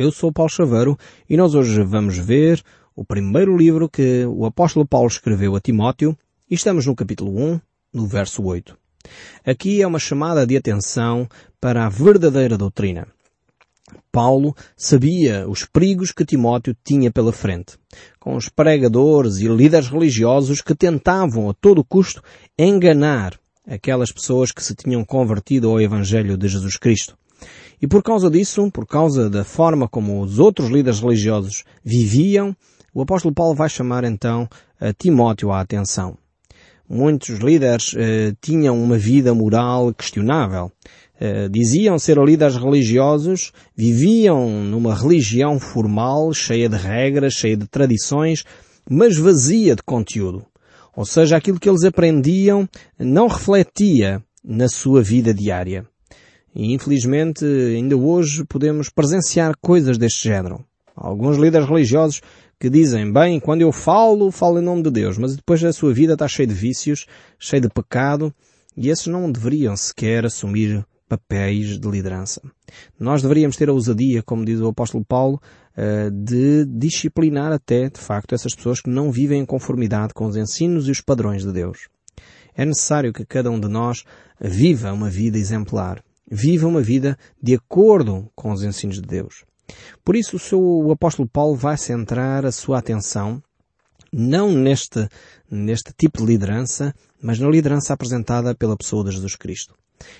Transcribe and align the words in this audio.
Eu 0.00 0.10
sou 0.10 0.32
Paulo 0.32 0.50
Chaveiro 0.50 0.96
e 1.28 1.36
nós 1.36 1.54
hoje 1.54 1.82
vamos 1.82 2.16
ver 2.16 2.62
o 2.96 3.04
primeiro 3.04 3.54
livro 3.54 3.86
que 3.86 4.24
o 4.24 4.46
apóstolo 4.46 4.86
Paulo 4.86 5.08
escreveu 5.08 5.54
a 5.54 5.60
Timóteo 5.60 6.16
e 6.50 6.54
estamos 6.54 6.86
no 6.86 6.96
capítulo 6.96 7.38
1, 7.38 7.60
no 7.92 8.06
verso 8.06 8.42
8. 8.42 8.74
Aqui 9.44 9.82
é 9.82 9.86
uma 9.86 9.98
chamada 9.98 10.46
de 10.46 10.56
atenção 10.56 11.28
para 11.60 11.84
a 11.84 11.90
verdadeira 11.90 12.56
doutrina. 12.56 13.08
Paulo 14.10 14.56
sabia 14.74 15.46
os 15.46 15.66
perigos 15.66 16.12
que 16.12 16.24
Timóteo 16.24 16.74
tinha 16.82 17.10
pela 17.10 17.30
frente, 17.30 17.76
com 18.18 18.36
os 18.36 18.48
pregadores 18.48 19.36
e 19.36 19.48
líderes 19.48 19.90
religiosos 19.90 20.62
que 20.62 20.74
tentavam 20.74 21.50
a 21.50 21.52
todo 21.52 21.84
custo 21.84 22.22
enganar 22.58 23.38
aquelas 23.66 24.10
pessoas 24.10 24.50
que 24.50 24.64
se 24.64 24.74
tinham 24.74 25.04
convertido 25.04 25.68
ao 25.68 25.78
Evangelho 25.78 26.38
de 26.38 26.48
Jesus 26.48 26.78
Cristo. 26.78 27.20
E 27.80 27.86
por 27.86 28.02
causa 28.02 28.30
disso, 28.30 28.70
por 28.70 28.86
causa 28.86 29.30
da 29.30 29.42
forma 29.42 29.88
como 29.88 30.20
os 30.22 30.38
outros 30.38 30.68
líderes 30.68 31.00
religiosos 31.00 31.64
viviam, 31.82 32.54
o 32.92 33.00
apóstolo 33.00 33.34
Paulo 33.34 33.54
vai 33.54 33.68
chamar 33.68 34.04
então 34.04 34.48
a 34.78 34.92
Timóteo 34.92 35.50
à 35.50 35.60
atenção. 35.60 36.16
Muitos 36.88 37.38
líderes 37.38 37.94
eh, 37.96 38.34
tinham 38.40 38.82
uma 38.82 38.98
vida 38.98 39.32
moral 39.32 39.94
questionável. 39.94 40.72
Eh, 41.20 41.48
diziam 41.48 41.98
ser 41.98 42.18
líderes 42.18 42.56
religiosos, 42.56 43.52
viviam 43.76 44.64
numa 44.64 44.94
religião 44.94 45.60
formal, 45.60 46.34
cheia 46.34 46.68
de 46.68 46.76
regras, 46.76 47.34
cheia 47.34 47.56
de 47.56 47.68
tradições, 47.68 48.44
mas 48.90 49.16
vazia 49.16 49.76
de 49.76 49.82
conteúdo. 49.82 50.44
Ou 50.96 51.04
seja, 51.04 51.36
aquilo 51.36 51.60
que 51.60 51.68
eles 51.68 51.84
aprendiam 51.84 52.68
não 52.98 53.28
refletia 53.28 54.20
na 54.44 54.68
sua 54.68 55.00
vida 55.00 55.32
diária. 55.32 55.86
E 56.54 56.72
infelizmente 56.72 57.44
ainda 57.44 57.96
hoje 57.96 58.44
podemos 58.44 58.88
presenciar 58.88 59.54
coisas 59.60 59.96
deste 59.96 60.28
género. 60.28 60.64
Alguns 60.96 61.36
líderes 61.36 61.68
religiosos 61.68 62.20
que 62.58 62.68
dizem, 62.68 63.10
bem, 63.10 63.40
quando 63.40 63.62
eu 63.62 63.72
falo, 63.72 64.30
falo 64.30 64.58
em 64.58 64.64
nome 64.64 64.82
de 64.82 64.90
Deus, 64.90 65.16
mas 65.16 65.34
depois 65.34 65.64
a 65.64 65.72
sua 65.72 65.94
vida 65.94 66.12
está 66.12 66.28
cheia 66.28 66.46
de 66.46 66.52
vícios, 66.52 67.06
cheia 67.38 67.60
de 67.60 67.70
pecado, 67.70 68.34
e 68.76 68.90
esses 68.90 69.06
não 69.06 69.30
deveriam 69.30 69.74
sequer 69.76 70.26
assumir 70.26 70.84
papéis 71.08 71.78
de 71.78 71.88
liderança. 71.88 72.42
Nós 72.98 73.22
deveríamos 73.22 73.56
ter 73.56 73.68
a 73.68 73.72
ousadia, 73.72 74.22
como 74.22 74.44
diz 74.44 74.60
o 74.60 74.68
apóstolo 74.68 75.04
Paulo, 75.04 75.40
eh, 75.76 76.10
de 76.10 76.66
disciplinar 76.66 77.50
até, 77.50 77.88
de 77.88 77.98
facto, 77.98 78.34
essas 78.34 78.54
pessoas 78.54 78.80
que 78.80 78.90
não 78.90 79.10
vivem 79.10 79.40
em 79.40 79.46
conformidade 79.46 80.12
com 80.12 80.26
os 80.26 80.36
ensinos 80.36 80.86
e 80.86 80.90
os 80.90 81.00
padrões 81.00 81.42
de 81.42 81.52
Deus. 81.52 81.88
É 82.54 82.64
necessário 82.64 83.12
que 83.12 83.24
cada 83.24 83.50
um 83.50 83.58
de 83.58 83.68
nós 83.68 84.04
viva 84.38 84.92
uma 84.92 85.08
vida 85.08 85.38
exemplar 85.38 86.02
viva 86.30 86.66
uma 86.66 86.80
vida 86.80 87.18
de 87.42 87.54
acordo 87.54 88.30
com 88.34 88.52
os 88.52 88.62
ensinos 88.62 88.96
de 88.96 89.06
Deus. 89.06 89.44
Por 90.04 90.16
isso 90.16 90.36
o, 90.36 90.38
seu, 90.38 90.60
o 90.60 90.92
apóstolo 90.92 91.28
Paulo 91.28 91.56
vai 91.56 91.76
centrar 91.76 92.44
a 92.46 92.52
sua 92.52 92.78
atenção 92.78 93.42
não 94.12 94.52
neste, 94.52 95.08
neste 95.50 95.92
tipo 95.96 96.18
de 96.18 96.26
liderança, 96.26 96.94
mas 97.22 97.38
na 97.38 97.48
liderança 97.48 97.92
apresentada 97.92 98.54
pela 98.54 98.76
pessoa 98.76 99.04
de 99.04 99.12
Jesus 99.12 99.36
Cristo. 99.36 99.74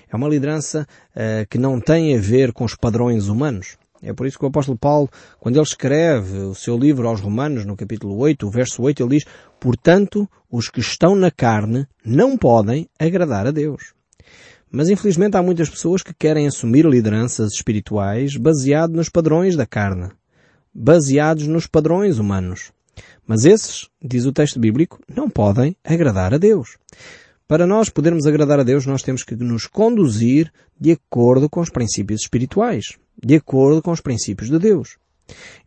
É 0.09 0.15
uma 0.15 0.29
liderança 0.29 0.87
uh, 1.15 1.47
que 1.49 1.57
não 1.57 1.79
tem 1.79 2.15
a 2.15 2.21
ver 2.21 2.53
com 2.53 2.63
os 2.63 2.75
padrões 2.75 3.27
humanos. 3.27 3.77
É 4.03 4.13
por 4.13 4.25
isso 4.25 4.37
que 4.37 4.45
o 4.45 4.47
apóstolo 4.47 4.77
Paulo, 4.77 5.09
quando 5.39 5.57
ele 5.57 5.63
escreve 5.63 6.37
o 6.39 6.55
seu 6.55 6.77
livro 6.77 7.07
aos 7.07 7.19
Romanos, 7.19 7.65
no 7.65 7.75
capítulo 7.75 8.17
8, 8.17 8.47
o 8.47 8.49
verso 8.49 8.81
8, 8.81 9.03
ele 9.03 9.17
diz, 9.17 9.25
Portanto, 9.59 10.27
os 10.49 10.69
que 10.69 10.79
estão 10.79 11.15
na 11.15 11.29
carne 11.29 11.87
não 12.03 12.35
podem 12.35 12.89
agradar 12.97 13.45
a 13.45 13.51
Deus. 13.51 13.93
Mas 14.71 14.89
infelizmente 14.89 15.35
há 15.35 15.43
muitas 15.43 15.69
pessoas 15.69 16.01
que 16.01 16.13
querem 16.13 16.47
assumir 16.47 16.85
lideranças 16.85 17.51
espirituais 17.51 18.37
baseado 18.37 18.93
nos 18.93 19.09
padrões 19.09 19.55
da 19.55 19.65
carne, 19.65 20.09
baseados 20.73 21.45
nos 21.45 21.67
padrões 21.67 22.19
humanos. 22.19 22.71
Mas 23.27 23.43
esses, 23.43 23.89
diz 24.01 24.25
o 24.25 24.31
texto 24.31 24.59
bíblico, 24.59 24.99
não 25.13 25.29
podem 25.29 25.75
agradar 25.83 26.33
a 26.33 26.37
Deus. 26.37 26.77
Para 27.47 27.67
nós 27.67 27.89
podermos 27.89 28.25
agradar 28.25 28.61
a 28.61 28.63
Deus, 28.63 28.85
nós 28.85 29.03
temos 29.03 29.23
que 29.23 29.35
nos 29.35 29.67
conduzir 29.67 30.51
de 30.79 30.93
acordo 30.93 31.49
com 31.49 31.59
os 31.59 31.69
princípios 31.69 32.21
espirituais, 32.21 32.97
de 33.21 33.35
acordo 33.35 33.81
com 33.81 33.91
os 33.91 33.99
princípios 33.99 34.49
de 34.49 34.57
Deus. 34.57 34.95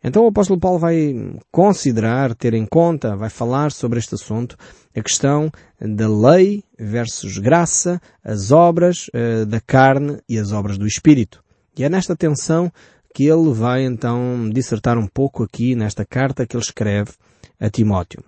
Então 0.03 0.23
o 0.23 0.27
apóstolo 0.27 0.59
Paulo 0.59 0.79
vai 0.79 1.13
considerar, 1.51 2.35
ter 2.35 2.53
em 2.53 2.65
conta, 2.65 3.15
vai 3.15 3.29
falar 3.29 3.71
sobre 3.71 3.99
este 3.99 4.15
assunto, 4.15 4.57
a 4.95 5.01
questão 5.01 5.51
da 5.79 6.07
lei 6.07 6.63
versus 6.79 7.37
graça, 7.37 7.99
as 8.23 8.51
obras 8.51 9.07
uh, 9.07 9.45
da 9.45 9.59
carne 9.59 10.19
e 10.27 10.37
as 10.37 10.51
obras 10.51 10.77
do 10.77 10.87
Espírito. 10.87 11.43
E 11.77 11.83
é 11.83 11.89
nesta 11.89 12.15
tensão 12.15 12.71
que 13.13 13.25
ele 13.25 13.53
vai 13.53 13.83
então 13.83 14.49
dissertar 14.49 14.97
um 14.97 15.07
pouco 15.07 15.43
aqui 15.43 15.75
nesta 15.75 16.05
carta 16.05 16.45
que 16.45 16.55
ele 16.55 16.63
escreve 16.63 17.11
a 17.59 17.69
Timóteo. 17.69 18.23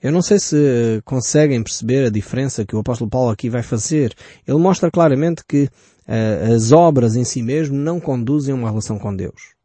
Eu 0.00 0.12
não 0.12 0.22
sei 0.22 0.38
se 0.38 1.02
conseguem 1.04 1.62
perceber 1.62 2.06
a 2.06 2.10
diferença 2.10 2.64
que 2.64 2.76
o 2.76 2.78
apóstolo 2.78 3.10
Paulo 3.10 3.30
aqui 3.30 3.50
vai 3.50 3.62
fazer. 3.62 4.14
Ele 4.46 4.58
mostra 4.58 4.90
claramente 4.90 5.42
que 5.46 5.64
uh, 5.64 6.54
as 6.54 6.70
obras 6.70 7.16
em 7.16 7.24
si 7.24 7.42
mesmo 7.42 7.76
não 7.76 7.98
conduzem 7.98 8.54
a 8.54 8.56
uma 8.56 8.70
relação 8.70 8.98
com 8.98 9.14
Deus. 9.14 9.57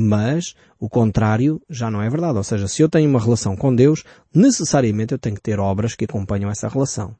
Mas 0.00 0.54
o 0.78 0.88
contrário 0.88 1.60
já 1.68 1.90
não 1.90 2.00
é 2.00 2.08
verdade. 2.08 2.38
Ou 2.38 2.44
seja, 2.44 2.68
se 2.68 2.80
eu 2.80 2.88
tenho 2.88 3.10
uma 3.10 3.18
relação 3.18 3.56
com 3.56 3.74
Deus, 3.74 4.04
necessariamente 4.32 5.12
eu 5.12 5.18
tenho 5.18 5.34
que 5.34 5.42
ter 5.42 5.58
obras 5.58 5.96
que 5.96 6.04
acompanham 6.04 6.48
essa 6.48 6.68
relação. 6.68 7.16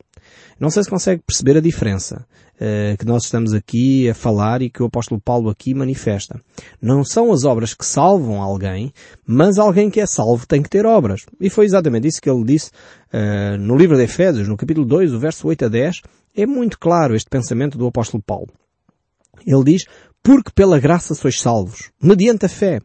Não 0.60 0.70
sei 0.70 0.84
se 0.84 0.88
consegue 0.88 1.20
perceber 1.26 1.56
a 1.56 1.60
diferença 1.60 2.24
uh, 2.54 2.96
que 2.96 3.04
nós 3.04 3.24
estamos 3.24 3.52
aqui 3.52 4.08
a 4.08 4.14
falar 4.14 4.62
e 4.62 4.70
que 4.70 4.80
o 4.80 4.86
apóstolo 4.86 5.20
Paulo 5.20 5.50
aqui 5.50 5.74
manifesta. 5.74 6.40
Não 6.80 7.02
são 7.02 7.32
as 7.32 7.42
obras 7.42 7.74
que 7.74 7.84
salvam 7.84 8.40
alguém, 8.40 8.92
mas 9.26 9.58
alguém 9.58 9.90
que 9.90 10.00
é 10.00 10.06
salvo 10.06 10.46
tem 10.46 10.62
que 10.62 10.70
ter 10.70 10.86
obras. 10.86 11.26
E 11.40 11.50
foi 11.50 11.64
exatamente 11.64 12.06
isso 12.06 12.22
que 12.22 12.30
ele 12.30 12.44
disse 12.44 12.70
uh, 13.12 13.58
no 13.58 13.76
livro 13.76 13.96
de 13.96 14.04
Efésios, 14.04 14.46
no 14.46 14.56
capítulo 14.56 14.86
2, 14.86 15.14
o 15.14 15.18
verso 15.18 15.48
8 15.48 15.64
a 15.64 15.68
10. 15.68 16.02
É 16.36 16.46
muito 16.46 16.78
claro 16.78 17.16
este 17.16 17.28
pensamento 17.28 17.76
do 17.76 17.88
apóstolo 17.88 18.22
Paulo. 18.22 18.52
Ele 19.46 19.64
diz, 19.64 19.84
porque 20.22 20.50
pela 20.54 20.78
graça 20.78 21.14
sois 21.14 21.40
salvos, 21.40 21.90
mediante 22.02 22.46
a 22.46 22.48
fé. 22.48 22.80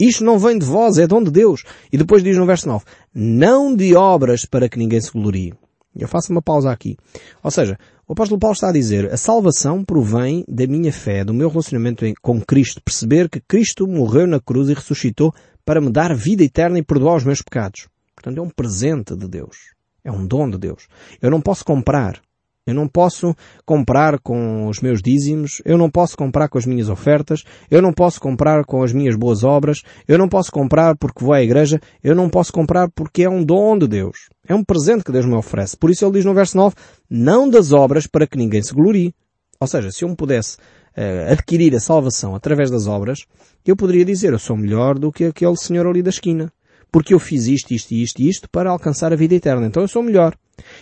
Isto 0.00 0.24
não 0.24 0.38
vem 0.38 0.58
de 0.58 0.64
vós, 0.64 0.96
é 0.98 1.06
dom 1.06 1.22
de 1.22 1.30
Deus. 1.30 1.64
E 1.92 1.98
depois 1.98 2.22
diz 2.22 2.36
no 2.36 2.46
verso 2.46 2.68
9, 2.68 2.84
não 3.12 3.74
de 3.74 3.96
obras 3.96 4.44
para 4.44 4.68
que 4.68 4.78
ninguém 4.78 5.00
se 5.00 5.10
glorie. 5.10 5.54
Eu 5.96 6.06
faço 6.06 6.30
uma 6.30 6.40
pausa 6.40 6.70
aqui. 6.70 6.96
Ou 7.42 7.50
seja, 7.50 7.76
o 8.06 8.12
apóstolo 8.12 8.38
Paulo 8.38 8.54
está 8.54 8.68
a 8.68 8.72
dizer, 8.72 9.12
a 9.12 9.16
salvação 9.16 9.84
provém 9.84 10.44
da 10.46 10.66
minha 10.66 10.92
fé, 10.92 11.24
do 11.24 11.34
meu 11.34 11.48
relacionamento 11.48 12.04
com 12.22 12.40
Cristo, 12.40 12.80
perceber 12.80 13.28
que 13.28 13.40
Cristo 13.40 13.86
morreu 13.86 14.26
na 14.26 14.40
cruz 14.40 14.68
e 14.68 14.74
ressuscitou 14.74 15.34
para 15.64 15.80
me 15.80 15.90
dar 15.90 16.14
vida 16.14 16.44
eterna 16.44 16.78
e 16.78 16.82
perdoar 16.82 17.16
os 17.16 17.24
meus 17.24 17.42
pecados. 17.42 17.88
Portanto, 18.14 18.38
é 18.38 18.42
um 18.42 18.50
presente 18.50 19.16
de 19.16 19.26
Deus. 19.26 19.74
É 20.04 20.10
um 20.10 20.26
dom 20.26 20.48
de 20.48 20.56
Deus. 20.56 20.86
Eu 21.20 21.30
não 21.30 21.40
posso 21.40 21.64
comprar. 21.64 22.20
Eu 22.68 22.74
não 22.74 22.86
posso 22.86 23.34
comprar 23.64 24.18
com 24.18 24.68
os 24.68 24.80
meus 24.80 25.00
dízimos, 25.00 25.62
eu 25.64 25.78
não 25.78 25.88
posso 25.88 26.14
comprar 26.14 26.50
com 26.50 26.58
as 26.58 26.66
minhas 26.66 26.90
ofertas, 26.90 27.42
eu 27.70 27.80
não 27.80 27.94
posso 27.94 28.20
comprar 28.20 28.62
com 28.66 28.82
as 28.82 28.92
minhas 28.92 29.16
boas 29.16 29.42
obras, 29.42 29.80
eu 30.06 30.18
não 30.18 30.28
posso 30.28 30.52
comprar 30.52 30.94
porque 30.94 31.24
vou 31.24 31.32
à 31.32 31.42
igreja, 31.42 31.80
eu 32.04 32.14
não 32.14 32.28
posso 32.28 32.52
comprar 32.52 32.90
porque 32.90 33.22
é 33.22 33.30
um 33.30 33.42
dom 33.42 33.78
de 33.78 33.88
Deus. 33.88 34.28
É 34.46 34.54
um 34.54 34.62
presente 34.62 35.02
que 35.02 35.10
Deus 35.10 35.24
me 35.24 35.34
oferece. 35.34 35.78
Por 35.78 35.88
isso 35.88 36.04
ele 36.04 36.12
diz 36.12 36.26
no 36.26 36.34
verso 36.34 36.58
9, 36.58 36.76
não 37.08 37.48
das 37.48 37.72
obras 37.72 38.06
para 38.06 38.26
que 38.26 38.36
ninguém 38.36 38.60
se 38.60 38.74
glorie. 38.74 39.14
Ou 39.58 39.66
seja, 39.66 39.90
se 39.90 40.04
eu 40.04 40.08
me 40.10 40.14
pudesse 40.14 40.58
uh, 40.58 41.32
adquirir 41.32 41.74
a 41.74 41.80
salvação 41.80 42.34
através 42.34 42.70
das 42.70 42.86
obras, 42.86 43.20
eu 43.64 43.76
poderia 43.76 44.04
dizer, 44.04 44.34
eu 44.34 44.38
sou 44.38 44.58
melhor 44.58 44.98
do 44.98 45.10
que 45.10 45.24
aquele 45.24 45.56
senhor 45.56 45.86
ali 45.86 46.02
da 46.02 46.10
esquina. 46.10 46.52
Porque 46.92 47.14
eu 47.14 47.18
fiz 47.18 47.46
isto, 47.46 47.72
isto 47.72 47.92
e 47.92 48.02
isto 48.02 48.20
e 48.20 48.28
isto 48.28 48.46
para 48.50 48.68
alcançar 48.68 49.10
a 49.10 49.16
vida 49.16 49.34
eterna. 49.34 49.66
Então 49.66 49.82
eu 49.82 49.88
sou 49.88 50.02
melhor. 50.02 50.34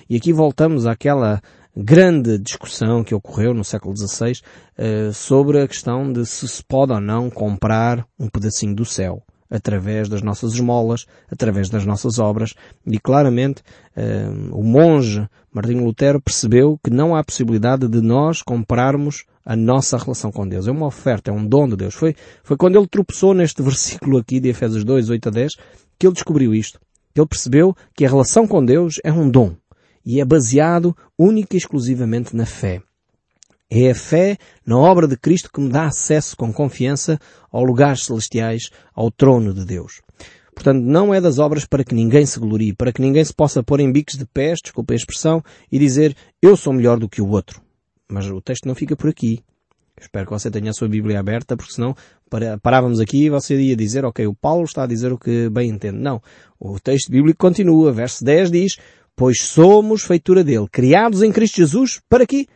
E 0.08 0.16
aqui 0.16 0.32
voltamos 0.32 0.86
àquela 0.86 1.40
grande 1.76 2.38
discussão 2.38 3.04
que 3.04 3.14
ocorreu 3.14 3.52
no 3.52 3.62
século 3.62 3.94
XVI 3.94 4.40
uh, 4.78 5.12
sobre 5.12 5.60
a 5.60 5.68
questão 5.68 6.10
de 6.10 6.24
se 6.24 6.48
se 6.48 6.64
pode 6.64 6.92
ou 6.92 7.00
não 7.00 7.28
comprar 7.28 8.06
um 8.18 8.28
pedacinho 8.28 8.74
do 8.74 8.84
céu 8.84 9.22
através 9.48 10.08
das 10.08 10.22
nossas 10.22 10.54
esmolas, 10.54 11.06
através 11.30 11.68
das 11.68 11.84
nossas 11.84 12.18
obras, 12.18 12.54
e 12.84 12.98
claramente 12.98 13.62
uh, 13.96 14.58
o 14.58 14.62
monge 14.62 15.28
Martinho 15.52 15.84
Lutero 15.84 16.20
percebeu 16.20 16.78
que 16.82 16.90
não 16.90 17.14
há 17.14 17.22
possibilidade 17.22 17.86
de 17.88 18.00
nós 18.00 18.42
comprarmos 18.42 19.24
a 19.44 19.54
nossa 19.54 19.96
relação 19.96 20.32
com 20.32 20.48
Deus. 20.48 20.66
É 20.66 20.72
uma 20.72 20.86
oferta, 20.86 21.30
é 21.30 21.34
um 21.34 21.46
dom 21.46 21.68
de 21.68 21.76
Deus. 21.76 21.94
Foi, 21.94 22.16
foi 22.42 22.56
quando 22.56 22.76
ele 22.76 22.88
tropeçou 22.88 23.32
neste 23.32 23.62
versículo 23.62 24.18
aqui 24.18 24.40
de 24.40 24.48
Efésios 24.48 24.84
2, 24.84 25.10
8 25.10 25.28
a 25.28 25.32
10, 25.32 25.52
que 25.98 26.06
ele 26.06 26.14
descobriu 26.14 26.54
isto. 26.54 26.80
Ele 27.14 27.26
percebeu 27.26 27.74
que 27.94 28.04
a 28.04 28.08
relação 28.08 28.46
com 28.46 28.64
Deus 28.64 28.96
é 29.04 29.12
um 29.12 29.30
dom 29.30 29.54
e 30.06 30.20
é 30.20 30.24
baseado 30.24 30.96
única 31.18 31.56
e 31.56 31.58
exclusivamente 31.58 32.36
na 32.36 32.46
fé. 32.46 32.80
É 33.68 33.90
a 33.90 33.94
fé 33.94 34.38
na 34.64 34.78
obra 34.78 35.08
de 35.08 35.16
Cristo 35.16 35.50
que 35.52 35.60
me 35.60 35.68
dá 35.68 35.86
acesso 35.86 36.36
com 36.36 36.52
confiança 36.52 37.18
aos 37.50 37.66
lugares 37.66 38.04
celestiais, 38.04 38.70
ao 38.94 39.10
trono 39.10 39.52
de 39.52 39.64
Deus. 39.64 40.00
Portanto, 40.54 40.80
não 40.80 41.12
é 41.12 41.20
das 41.20 41.38
obras 41.38 41.66
para 41.66 41.84
que 41.84 41.94
ninguém 41.94 42.24
se 42.24 42.38
glorie, 42.38 42.72
para 42.72 42.92
que 42.92 43.02
ninguém 43.02 43.24
se 43.24 43.34
possa 43.34 43.62
pôr 43.62 43.80
em 43.80 43.92
bicos 43.92 44.16
de 44.16 44.24
pés, 44.24 44.60
desculpe 44.62 44.94
a 44.94 44.96
expressão, 44.96 45.42
e 45.70 45.78
dizer 45.78 46.16
eu 46.40 46.56
sou 46.56 46.72
melhor 46.72 46.98
do 46.98 47.08
que 47.08 47.20
o 47.20 47.28
outro. 47.28 47.60
Mas 48.08 48.30
o 48.30 48.40
texto 48.40 48.66
não 48.66 48.74
fica 48.74 48.96
por 48.96 49.10
aqui. 49.10 49.40
Espero 50.00 50.26
que 50.26 50.32
você 50.32 50.50
tenha 50.50 50.70
a 50.70 50.74
sua 50.74 50.88
Bíblia 50.88 51.18
aberta, 51.18 51.56
porque 51.56 51.72
senão 51.72 51.94
parávamos 52.62 53.00
aqui 53.00 53.24
e 53.24 53.30
você 53.30 53.58
ia 53.58 53.76
dizer, 53.76 54.04
ok, 54.04 54.26
o 54.26 54.34
Paulo 54.34 54.64
está 54.64 54.84
a 54.84 54.86
dizer 54.86 55.12
o 55.12 55.18
que 55.18 55.48
bem 55.48 55.70
entende. 55.70 55.98
Não. 55.98 56.22
O 56.60 56.78
texto 56.78 57.10
bíblico 57.10 57.38
continua. 57.38 57.92
Verso 57.92 58.24
10 58.24 58.50
diz, 58.50 58.76
pois 59.16 59.40
somos 59.40 60.02
feitura 60.02 60.44
dele, 60.44 60.68
criados 60.70 61.22
em 61.22 61.32
Cristo 61.32 61.56
Jesus, 61.56 62.00
para 62.08 62.26
quê? 62.26 62.46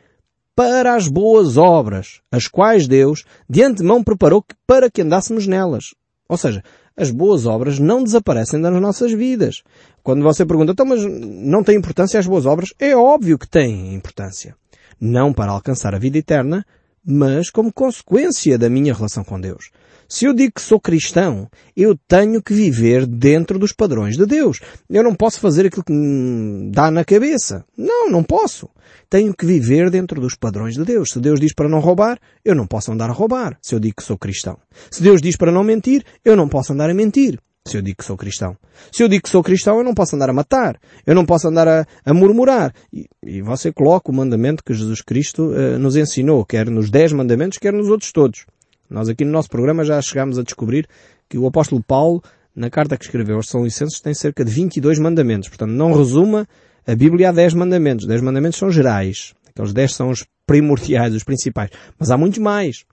Para 0.54 0.94
as 0.94 1.08
boas 1.08 1.56
obras, 1.56 2.20
as 2.30 2.46
quais 2.46 2.86
Deus 2.86 3.24
de 3.48 3.62
antemão 3.62 4.04
preparou 4.04 4.44
para 4.66 4.90
que 4.90 5.00
andássemos 5.00 5.46
nelas. 5.46 5.94
Ou 6.28 6.36
seja, 6.36 6.62
as 6.96 7.10
boas 7.10 7.46
obras 7.46 7.78
não 7.78 8.04
desaparecem 8.04 8.60
das 8.60 8.78
nossas 8.80 9.10
vidas. 9.10 9.62
Quando 10.02 10.22
você 10.22 10.44
pergunta, 10.44 10.72
então, 10.72 10.84
mas 10.84 11.02
não 11.02 11.64
tem 11.64 11.76
importância 11.76 12.20
as 12.20 12.26
boas 12.26 12.44
obras? 12.44 12.74
É 12.78 12.94
óbvio 12.94 13.38
que 13.38 13.48
têm 13.48 13.94
importância. 13.94 14.54
Não 15.00 15.32
para 15.32 15.52
alcançar 15.52 15.94
a 15.94 15.98
vida 15.98 16.18
eterna, 16.18 16.64
mas 17.05 17.50
como 17.50 17.73
consequência 17.73 18.58
da 18.58 18.69
minha 18.69 18.94
relação 18.94 19.25
com 19.25 19.41
Deus. 19.41 19.70
Se 20.08 20.25
eu 20.25 20.35
digo 20.35 20.55
que 20.55 20.61
sou 20.61 20.81
cristão, 20.81 21.49
eu 21.76 21.97
tenho 22.08 22.43
que 22.43 22.52
viver 22.52 23.06
dentro 23.06 23.61
dos 23.61 23.73
padrões 23.73 24.17
de 24.17 24.26
Deus. 24.26 24.58
Eu 24.88 25.05
não 25.05 25.14
posso 25.14 25.38
fazer 25.38 25.67
aquilo 25.67 25.85
que 25.85 25.93
me 25.93 26.69
dá 26.73 26.91
na 26.91 27.05
cabeça. 27.05 27.64
Não, 27.76 28.11
não 28.11 28.25
posso. 28.25 28.69
Tenho 29.08 29.32
que 29.32 29.47
viver 29.47 29.88
dentro 29.88 30.20
dos 30.20 30.35
padrões 30.35 30.75
de 30.75 30.85
Deus. 30.85 31.11
Se 31.11 31.20
Deus 31.20 31.38
diz 31.38 31.55
para 31.55 31.69
não 31.69 31.79
roubar, 31.79 32.19
eu 32.44 32.56
não 32.56 32.67
posso 32.67 32.91
andar 32.91 33.08
a 33.08 33.12
roubar, 33.12 33.56
se 33.62 33.73
eu 33.73 33.79
digo 33.79 33.97
que 33.97 34.02
sou 34.02 34.19
cristão. 34.19 34.58
Se 34.91 35.00
Deus 35.00 35.23
diz 35.23 35.37
para 35.37 35.52
não 35.52 35.62
mentir, 35.62 36.05
eu 36.25 36.35
não 36.35 36.49
posso 36.49 36.73
andar 36.73 36.91
a 36.91 36.94
mentir 36.94 37.38
se 37.66 37.76
eu 37.76 37.82
digo 37.82 37.98
que 37.98 38.04
sou 38.04 38.16
cristão. 38.16 38.56
Se 38.90 39.02
eu 39.02 39.08
digo 39.08 39.22
que 39.22 39.28
sou 39.28 39.42
cristão, 39.42 39.78
eu 39.78 39.84
não 39.84 39.94
posso 39.94 40.16
andar 40.16 40.30
a 40.30 40.32
matar. 40.32 40.80
Eu 41.06 41.14
não 41.14 41.26
posso 41.26 41.46
andar 41.48 41.68
a, 41.68 41.86
a 42.04 42.14
murmurar. 42.14 42.72
E, 42.92 43.06
e, 43.24 43.42
você 43.42 43.72
coloca 43.72 44.10
o 44.10 44.14
mandamento 44.14 44.64
que 44.64 44.72
Jesus 44.72 45.02
Cristo 45.02 45.50
uh, 45.50 45.78
nos 45.78 45.94
ensinou, 45.96 46.44
quer 46.44 46.70
nos 46.70 46.90
dez 46.90 47.12
mandamentos, 47.12 47.58
quer 47.58 47.72
nos 47.72 47.88
outros 47.88 48.12
todos. 48.12 48.46
Nós 48.88 49.08
aqui 49.08 49.24
no 49.24 49.30
nosso 49.30 49.48
programa 49.48 49.84
já 49.84 50.00
chegámos 50.00 50.38
a 50.38 50.42
descobrir 50.42 50.88
que 51.28 51.38
o 51.38 51.46
apóstolo 51.46 51.82
Paulo, 51.82 52.22
na 52.56 52.70
carta 52.70 52.96
que 52.96 53.04
escreveu 53.04 53.36
aos 53.36 53.48
São 53.48 53.62
Licenses, 53.62 54.00
tem 54.00 54.14
cerca 54.14 54.44
de 54.44 54.50
22 54.50 54.98
mandamentos. 54.98 55.48
Portanto, 55.48 55.70
não 55.70 55.92
resuma 55.92 56.48
a 56.86 56.94
Bíblia 56.94 57.28
a 57.28 57.32
10 57.32 57.54
mandamentos. 57.54 58.06
10 58.06 58.22
mandamentos 58.22 58.58
são 58.58 58.70
gerais. 58.70 59.34
Aqueles 59.48 59.72
10 59.72 59.94
são 59.94 60.10
os 60.10 60.24
primordiais, 60.46 61.14
os 61.14 61.22
principais. 61.22 61.70
Mas 61.98 62.10
há 62.10 62.16
muitos 62.16 62.38
mais. 62.38 62.84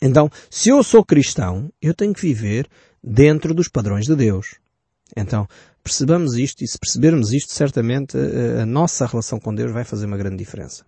Então, 0.00 0.30
se 0.48 0.70
eu 0.70 0.82
sou 0.82 1.04
cristão, 1.04 1.70
eu 1.82 1.92
tenho 1.92 2.14
que 2.14 2.22
viver 2.22 2.66
dentro 3.02 3.54
dos 3.54 3.68
padrões 3.68 4.06
de 4.06 4.14
Deus. 4.14 4.56
Então, 5.16 5.48
percebamos 5.82 6.36
isto 6.36 6.62
e 6.62 6.68
se 6.68 6.78
percebermos 6.78 7.32
isto, 7.32 7.52
certamente 7.52 8.16
a 8.60 8.66
nossa 8.66 9.06
relação 9.06 9.38
com 9.38 9.54
Deus 9.54 9.72
vai 9.72 9.84
fazer 9.84 10.06
uma 10.06 10.16
grande 10.16 10.36
diferença. 10.36 10.84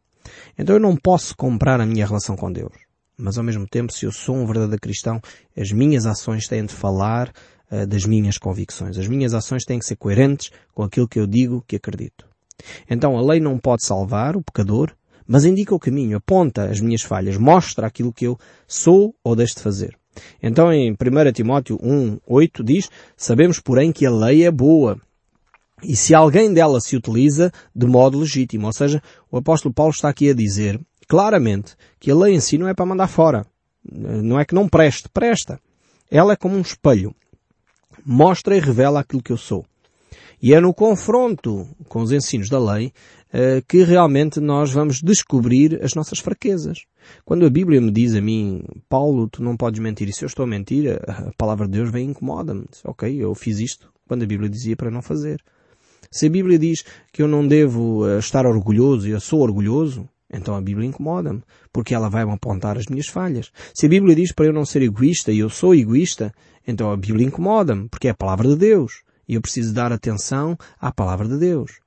Então 0.57 0.77
eu 0.77 0.81
não 0.81 0.97
posso 0.97 1.37
comprar 1.37 1.81
a 1.81 1.87
minha 1.87 2.07
relação 2.07 2.37
com 2.37 2.53
Deus. 2.53 2.73
Mas 3.17 3.39
ao 3.39 3.45
mesmo 3.45 3.67
tempo, 3.67 3.93
se 3.93 4.07
eu 4.07 4.13
sou 4.13 4.37
um 4.37 4.47
verdadeiro 4.47 4.81
cristão, 4.81 5.21
as 5.57 5.71
minhas 5.71 6.07
ações 6.07 6.47
têm 6.47 6.65
de 6.65 6.73
falar 6.73 7.33
uh, 7.71 7.87
das 7.87 8.05
minhas 8.05 8.39
convicções. 8.39 8.99
As 8.99 9.07
minhas 9.07 9.35
ações 9.35 9.65
têm 9.65 9.79
que 9.79 9.85
ser 9.85 9.97
coerentes 9.97 10.51
com 10.75 10.83
aquilo 10.83 11.09
que 11.09 11.19
eu 11.19 11.27
digo 11.27 11.65
que 11.67 11.77
acredito. 11.77 12.27
Então 12.89 13.17
a 13.17 13.23
lei 13.23 13.41
não 13.41 13.59
pode 13.59 13.85
salvar 13.85 14.37
o 14.37 14.43
pecador, 14.43 14.93
mas 15.27 15.45
indica 15.45 15.75
o 15.75 15.79
caminho, 15.79 16.17
aponta 16.17 16.65
as 16.65 16.81
minhas 16.81 17.03
falhas, 17.03 17.37
mostra 17.37 17.87
aquilo 17.87 18.13
que 18.13 18.27
eu 18.27 18.39
sou 18.67 19.15
ou 19.23 19.37
deixo 19.37 19.57
de 19.57 19.63
fazer. 19.63 19.97
Então 20.43 20.73
em 20.73 20.93
1 20.93 20.97
Timóteo 21.33 21.79
1, 21.83 22.19
8 22.27 22.65
diz, 22.65 22.91
sabemos 23.17 23.61
porém 23.61 23.93
que 23.93 24.07
a 24.07 24.11
lei 24.11 24.45
é 24.45 24.51
boa, 24.51 25.01
e 25.83 25.97
se 25.97 26.15
alguém 26.15 26.53
dela 26.53 26.81
se 26.81 26.97
utiliza 26.97 27.53
de 27.75 27.87
modo 27.87 28.19
legítimo. 28.19 28.67
Ou 28.67 28.73
seja, 28.73 29.03
o 29.31 29.37
apóstolo 29.37 29.75
Paulo 29.75 29.93
está 29.93 30.09
aqui 30.09 30.31
a 30.31 30.35
dizer 30.35 30.81
claramente 31.09 31.75
que 31.99 32.11
a 32.11 32.15
lei 32.15 32.35
em 32.35 32.41
si 32.41 32.57
não 32.57 32.69
é 32.69 32.75
para 32.75 32.87
mandar 32.87 33.09
fora. 33.09 33.45
Não 33.85 34.39
é 34.39 34.45
que 34.45 34.55
não 34.55 34.69
preste, 34.69 35.09
presta. 35.09 35.61
Ela 36.11 36.35
é 36.35 36.37
como 36.37 36.57
um 36.57 36.61
espelho. 36.61 37.15
Mostra 38.05 38.57
e 38.57 38.61
revela 38.61 39.01
aquilo 39.01 39.23
que 39.23 39.33
eu 39.33 39.37
sou. 39.37 39.65
E 40.41 40.55
é 40.55 40.61
no 40.61 40.75
confronto 40.75 41.69
com 41.89 42.01
os 42.01 42.13
ensinos 42.13 42.49
da 42.49 42.59
lei 42.59 42.93
que 43.67 43.83
realmente 43.83 44.41
nós 44.41 44.71
vamos 44.71 45.01
descobrir 45.01 45.83
as 45.83 45.95
nossas 45.95 46.19
fraquezas. 46.19 46.81
Quando 47.25 47.47
a 47.47 47.51
Bíblia 47.51 47.81
me 47.81 47.91
diz 47.91 48.15
a 48.15 48.21
mim, 48.21 48.63
Paulo, 48.89 49.29
tu 49.29 49.43
não 49.43 49.57
podes 49.57 49.81
mentir, 49.81 50.09
e 50.09 50.13
se 50.13 50.25
eu 50.25 50.27
estou 50.27 50.45
a 50.45 50.47
mentir, 50.47 51.01
a 51.09 51.33
palavra 51.37 51.67
de 51.67 51.73
Deus 51.73 51.91
vem 51.91 52.09
e 52.09 52.11
incomoda-me. 52.11 52.65
Ok, 52.85 53.11
eu 53.19 53.35
fiz 53.35 53.59
isto 53.59 53.93
quando 54.07 54.25
a 54.25 54.27
Bíblia 54.27 54.51
dizia 54.51 54.77
para 54.77 54.91
não 54.91 55.01
fazer. 55.01 55.43
Se 56.11 56.27
a 56.27 56.31
Bíblia 56.31 56.59
diz 56.59 56.85
que 57.11 57.23
eu 57.23 57.27
não 57.27 57.49
devo 57.49 58.05
uh, 58.05 58.19
estar 58.19 58.45
orgulhoso 58.45 59.09
e 59.09 59.13
eu 59.13 59.21
sou 59.21 59.41
orgulhoso, 59.41 60.07
então 60.31 60.55
a 60.55 60.61
Bíblia 60.61 60.87
incomoda-me, 60.87 61.43
porque 61.73 61.95
ela 61.95 62.11
vai-me 62.11 62.33
apontar 62.33 62.77
as 62.77 62.87
minhas 62.87 63.07
falhas. 63.07 63.51
Se 63.75 63.87
a 63.87 63.89
Bíblia 63.89 64.15
diz 64.15 64.31
para 64.31 64.45
eu 64.45 64.53
não 64.53 64.67
ser 64.67 64.83
egoísta 64.83 65.33
e 65.33 65.39
eu 65.39 65.49
sou 65.49 65.75
egoísta, 65.75 66.31
então 66.67 66.91
a 66.91 66.97
Bíblia 66.99 67.27
incomoda-me, 67.27 67.89
porque 67.89 68.09
é 68.09 68.11
a 68.11 68.15
palavra 68.15 68.47
de 68.49 68.57
Deus. 68.57 69.03
E 69.27 69.35
eu 69.35 69.41
preciso 69.41 69.73
dar 69.73 69.91
atenção 69.91 70.55
à 70.79 70.93
palavra 70.93 71.27
de 71.27 71.39
Deus. 71.39 71.81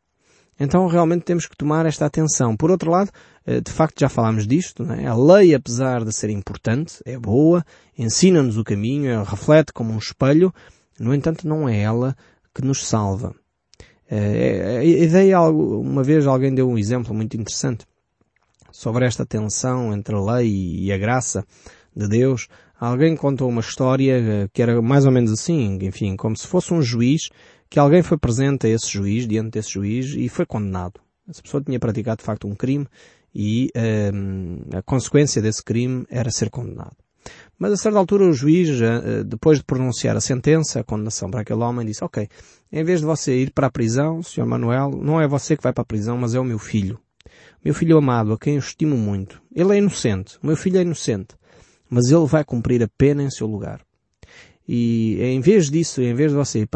Então 0.60 0.88
realmente 0.88 1.24
temos 1.24 1.46
que 1.46 1.58
tomar 1.58 1.86
esta 1.86 2.06
atenção. 2.06 2.56
Por 2.56 2.72
outro 2.72 2.90
lado, 2.90 3.12
eh, 3.46 3.60
de 3.60 3.72
facto 3.72 4.00
já 4.00 4.08
falámos 4.08 4.48
disto, 4.48 4.84
é? 4.92 5.06
a 5.06 5.16
lei 5.16 5.54
apesar 5.54 6.04
de 6.04 6.14
ser 6.14 6.30
importante, 6.30 7.00
é 7.06 7.18
boa, 7.18 7.64
ensina-nos 7.98 8.58
o 8.58 8.64
caminho, 8.64 9.24
reflete 9.24 9.74
como 9.74 9.92
um 9.94 9.98
espelho, 9.98 10.54
no 11.00 11.14
entanto 11.14 11.48
não 11.48 11.68
é 11.68 11.82
ela 11.82 12.16
que 12.54 12.64
nos 12.64 12.88
salva. 12.88 13.36
Eh, 14.10 14.78
a 14.80 14.84
ideia, 14.84 15.42
uma 15.42 16.04
vez 16.04 16.26
alguém 16.26 16.54
deu 16.54 16.70
um 16.70 16.78
exemplo 16.78 17.14
muito 17.14 17.36
interessante 17.36 17.86
sobre 18.72 19.06
esta 19.06 19.26
tensão 19.26 19.94
entre 19.94 20.16
a 20.16 20.20
lei 20.20 20.50
e 20.84 20.92
a 20.92 20.98
graça 20.98 21.46
de 21.96 22.08
Deus, 22.08 22.48
alguém 22.80 23.16
contou 23.16 23.50
uma 23.50 23.62
história 23.62 24.18
eh, 24.18 24.48
que 24.54 24.62
era 24.62 24.82
mais 24.82 25.06
ou 25.06 25.12
menos 25.12 25.32
assim, 25.32 25.78
enfim, 25.82 26.16
como 26.16 26.36
se 26.36 26.46
fosse 26.46 26.74
um 26.74 26.82
juiz, 26.82 27.30
que 27.70 27.80
alguém 27.80 28.02
foi 28.02 28.18
presente 28.18 28.68
a 28.68 28.70
esse 28.70 28.90
juiz, 28.90 29.28
diante 29.28 29.52
desse 29.52 29.72
juiz, 29.72 30.14
e 30.16 30.30
foi 30.30 30.46
condenado. 30.46 31.00
Essa 31.28 31.42
pessoa 31.42 31.64
tinha 31.64 31.80
praticado 31.80 32.20
de 32.20 32.24
facto 32.24 32.48
um 32.48 32.56
crime 32.56 32.88
e 33.34 33.70
ehm, 33.76 34.60
a 34.74 34.82
consequência 34.82 35.42
desse 35.42 35.64
crime 35.64 36.06
era 36.10 36.30
ser 36.30 36.50
condenado. 36.50 36.96
Mas 37.58 37.72
a 37.72 37.78
certa 37.78 37.98
altura 37.98 38.26
o 38.26 38.34
juiz, 38.34 38.70
eh, 38.80 39.24
depois 39.24 39.58
de 39.58 39.64
pronunciar 39.64 40.16
a 40.16 40.22
sentença, 40.22 40.80
a 40.80 40.84
condenação 40.84 41.32
para 41.32 41.42
aquele 41.42 41.62
homem, 41.62 41.86
disse, 41.86 42.04
ok, 42.04 42.30
em 42.72 42.84
vez 42.84 43.00
de 43.00 43.06
você 43.06 43.36
ir 43.36 43.52
para 43.52 43.68
a 43.68 43.72
prisão, 43.72 44.22
Sr. 44.22 44.46
Manuel, 44.46 44.92
não 44.92 45.20
é 45.20 45.28
você 45.28 45.58
que 45.58 45.64
vai 45.64 45.74
para 45.74 45.82
a 45.82 45.86
prisão, 45.86 46.18
mas 46.18 46.36
é 46.36 46.40
o 46.40 46.44
meu 46.44 46.60
filho. 46.60 47.00
Meu 47.64 47.74
filho 47.74 47.98
amado, 47.98 48.34
a 48.34 48.38
quem 48.38 48.54
eu 48.54 48.60
estimo 48.60 48.96
muito. 48.96 49.42
Ele 49.52 49.74
é 49.74 49.78
inocente. 49.80 50.38
O 50.44 50.48
meu 50.48 50.56
filho 50.56 50.78
é 50.78 50.82
inocente 50.82 51.36
mas 51.90 52.12
ele 52.12 52.26
vai 52.26 52.44
cumprir 52.44 52.84
a 52.84 52.90
pena 52.98 53.24
em 53.24 53.30
seu 53.30 53.48
lugar. 53.48 53.82
E 54.68 55.22
em 55.22 55.40
vez 55.40 55.70
disso, 55.70 56.02
em 56.02 56.14
vez 56.14 56.32
de 56.32 56.38
você 56.38 56.68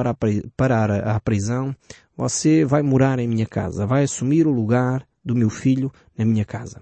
parar 0.55 0.91
à 0.91 1.19
prisão, 1.19 1.75
você 2.15 2.65
vai 2.65 2.81
morar 2.81 3.19
em 3.19 3.27
minha 3.27 3.45
casa, 3.45 3.85
vai 3.85 4.03
assumir 4.03 4.45
o 4.45 4.51
lugar 4.51 5.03
do 5.23 5.35
meu 5.35 5.49
filho 5.49 5.91
na 6.17 6.25
minha 6.25 6.45
casa. 6.45 6.81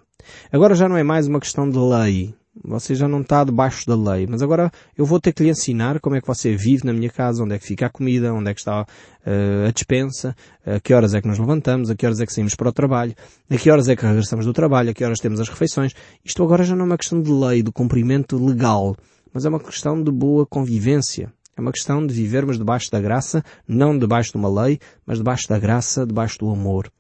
Agora 0.52 0.76
já 0.76 0.90
não 0.90 0.98
é 0.98 1.04
mais 1.04 1.28
uma 1.28 1.40
questão 1.40 1.70
de 1.70 1.78
lei, 1.78 2.36
você 2.64 2.96
já 2.96 3.08
não 3.08 3.22
está 3.22 3.44
debaixo 3.44 3.86
da 3.86 3.96
lei, 3.96 4.26
mas 4.28 4.42
agora 4.42 4.72
eu 4.98 5.06
vou 5.06 5.20
ter 5.20 5.32
que 5.32 5.44
lhe 5.44 5.50
ensinar 5.50 6.00
como 6.00 6.16
é 6.16 6.22
que 6.22 6.28
você 6.28 6.56
vive 6.56 6.86
na 6.86 6.94
minha 6.94 7.10
casa, 7.10 7.44
onde 7.44 7.56
é 7.56 7.60
que 7.60 7.66
fica 7.66 7.86
a 7.86 7.90
comida, 7.90 8.34
onde 8.34 8.50
é 8.50 8.54
que 8.54 8.60
está 8.60 8.82
uh, 8.82 9.68
a 9.68 9.72
dispensa, 9.72 10.36
a 10.66 10.80
que 10.80 10.94
horas 10.94 11.14
é 11.14 11.22
que 11.22 11.28
nos 11.28 11.38
levantamos, 11.38 11.90
a 11.90 11.96
que 11.96 12.06
horas 12.06 12.20
é 12.20 12.26
que 12.26 12.34
saímos 12.34 12.56
para 12.56 12.70
o 12.70 12.74
trabalho, 12.74 13.14
a 13.50 13.58
que 13.58 13.70
horas 13.70 13.88
é 13.88 13.96
que 13.96 14.06
regressamos 14.06 14.46
do 14.46 14.54
trabalho, 14.54 14.90
a 14.90 14.94
que 14.94 15.04
horas 15.04 15.20
temos 15.20 15.40
as 15.40 15.50
refeições. 15.50 15.94
Isto 16.24 16.44
agora 16.44 16.64
já 16.64 16.76
não 16.76 16.84
é 16.84 16.88
uma 16.88 16.98
questão 16.98 17.22
de 17.22 17.32
lei, 17.32 17.62
de 17.62 17.72
cumprimento 17.72 18.44
legal, 18.44 18.96
mas 19.34 19.46
é 19.46 19.50
uma 19.50 19.60
questão 19.60 20.02
de 20.02 20.12
boa 20.12 20.46
convivência. 20.46 21.32
É 21.56 21.62
uma 21.62 21.72
questão 21.72 22.06
de 22.06 22.14
vivermos 22.14 22.58
debaixo 22.58 22.92
da 22.92 23.00
graça, 23.00 23.44
não 23.68 23.98
debaixo 23.98 24.32
de 24.32 24.38
uma 24.38 24.64
lei, 24.64 24.80
mas 25.06 25.18
debaixo 25.18 25.48
da 25.48 25.58
graça, 25.58 26.06
debaixo 26.06 26.38
do 26.40 26.50
amor. 26.50 26.92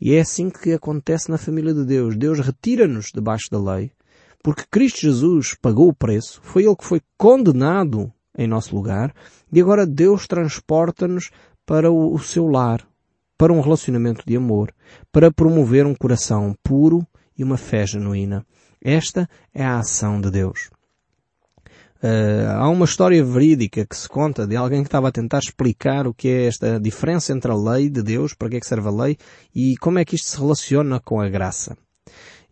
E 0.00 0.14
é 0.14 0.20
assim 0.20 0.50
que 0.50 0.72
acontece 0.72 1.30
na 1.30 1.38
família 1.38 1.72
de 1.72 1.84
Deus. 1.84 2.16
Deus 2.16 2.40
retira-nos 2.40 3.10
debaixo 3.14 3.48
da 3.50 3.60
lei 3.60 3.92
porque 4.44 4.64
Cristo 4.70 5.00
Jesus 5.00 5.54
pagou 5.54 5.88
o 5.88 5.94
preço, 5.94 6.38
foi 6.42 6.64
Ele 6.64 6.76
que 6.76 6.84
foi 6.84 7.00
condenado 7.16 8.12
em 8.36 8.46
nosso 8.46 8.76
lugar, 8.76 9.14
e 9.50 9.58
agora 9.58 9.86
Deus 9.86 10.26
transporta-nos 10.26 11.30
para 11.64 11.90
o, 11.90 12.18
seu 12.18 12.46
lar, 12.46 12.86
para 13.38 13.54
um 13.54 13.62
relacionamento 13.62 14.22
de 14.26 14.36
amor, 14.36 14.70
para 15.10 15.32
promover 15.32 15.86
um 15.86 15.94
coração 15.94 16.54
puro 16.62 17.06
e 17.38 17.42
uma 17.42 17.56
fé 17.56 17.86
genuína. 17.86 18.44
Esta 18.82 19.26
é 19.54 19.64
a 19.64 19.78
ação 19.78 20.20
de 20.20 20.30
Deus. 20.30 20.68
Uh, 22.02 22.50
há 22.58 22.68
uma 22.68 22.84
história 22.84 23.24
verídica 23.24 23.86
que 23.86 23.96
se 23.96 24.08
conta 24.08 24.46
de 24.46 24.56
alguém 24.56 24.82
que 24.82 24.88
estava 24.88 25.08
a 25.08 25.12
tentar 25.12 25.38
explicar 25.38 26.06
o 26.06 26.12
que 26.12 26.28
é 26.28 26.46
esta 26.46 26.78
diferença 26.78 27.32
entre 27.32 27.50
a 27.50 27.54
lei 27.54 27.88
de 27.88 28.02
Deus, 28.02 28.34
para 28.34 28.50
que 28.50 28.56
é 28.56 28.60
que 28.60 28.66
serve 28.66 28.88
a 28.88 28.90
lei, 28.90 29.16
e 29.54 29.76
como 29.78 29.98
é 29.98 30.04
que 30.04 30.14
isto 30.14 30.28
se 30.28 30.38
relaciona 30.38 31.00
com 31.00 31.20
a 31.20 31.28
graça. 31.28 31.76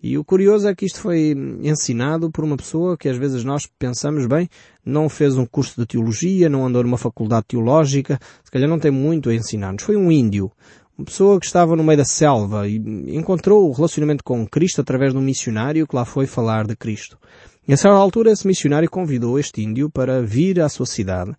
E 0.02 0.18
o 0.18 0.24
curioso 0.24 0.66
é 0.66 0.74
que 0.74 0.84
isto 0.84 0.98
foi 0.98 1.32
ensinado 1.62 2.28
por 2.28 2.42
uma 2.42 2.56
pessoa 2.56 2.96
que 2.96 3.08
às 3.08 3.16
vezes 3.16 3.44
nós 3.44 3.68
pensamos 3.78 4.26
bem, 4.26 4.48
não 4.84 5.08
fez 5.08 5.36
um 5.36 5.46
curso 5.46 5.80
de 5.80 5.86
teologia, 5.86 6.48
não 6.48 6.66
andou 6.66 6.82
numa 6.82 6.98
faculdade 6.98 7.46
teológica, 7.46 8.18
se 8.42 8.50
calhar 8.50 8.68
não 8.68 8.80
tem 8.80 8.90
muito 8.90 9.30
a 9.30 9.34
ensinar-nos. 9.34 9.84
Foi 9.84 9.94
um 9.94 10.10
índio, 10.10 10.50
uma 10.98 11.04
pessoa 11.04 11.38
que 11.38 11.46
estava 11.46 11.76
no 11.76 11.84
meio 11.84 11.98
da 11.98 12.04
selva 12.04 12.66
e 12.66 12.76
encontrou 13.16 13.68
o 13.68 13.72
relacionamento 13.72 14.24
com 14.24 14.44
Cristo 14.44 14.80
através 14.80 15.12
de 15.12 15.18
um 15.18 15.22
missionário 15.22 15.86
que 15.86 15.94
lá 15.94 16.04
foi 16.04 16.26
falar 16.26 16.66
de 16.66 16.74
Cristo. 16.74 17.16
E 17.66 17.72
a 17.72 17.76
certa 17.76 17.96
altura 17.96 18.32
esse 18.32 18.46
missionário 18.46 18.90
convidou 18.90 19.38
este 19.38 19.62
índio 19.62 19.88
para 19.88 20.20
vir 20.22 20.60
à 20.60 20.68
sua 20.68 20.86
cidade 20.86 21.32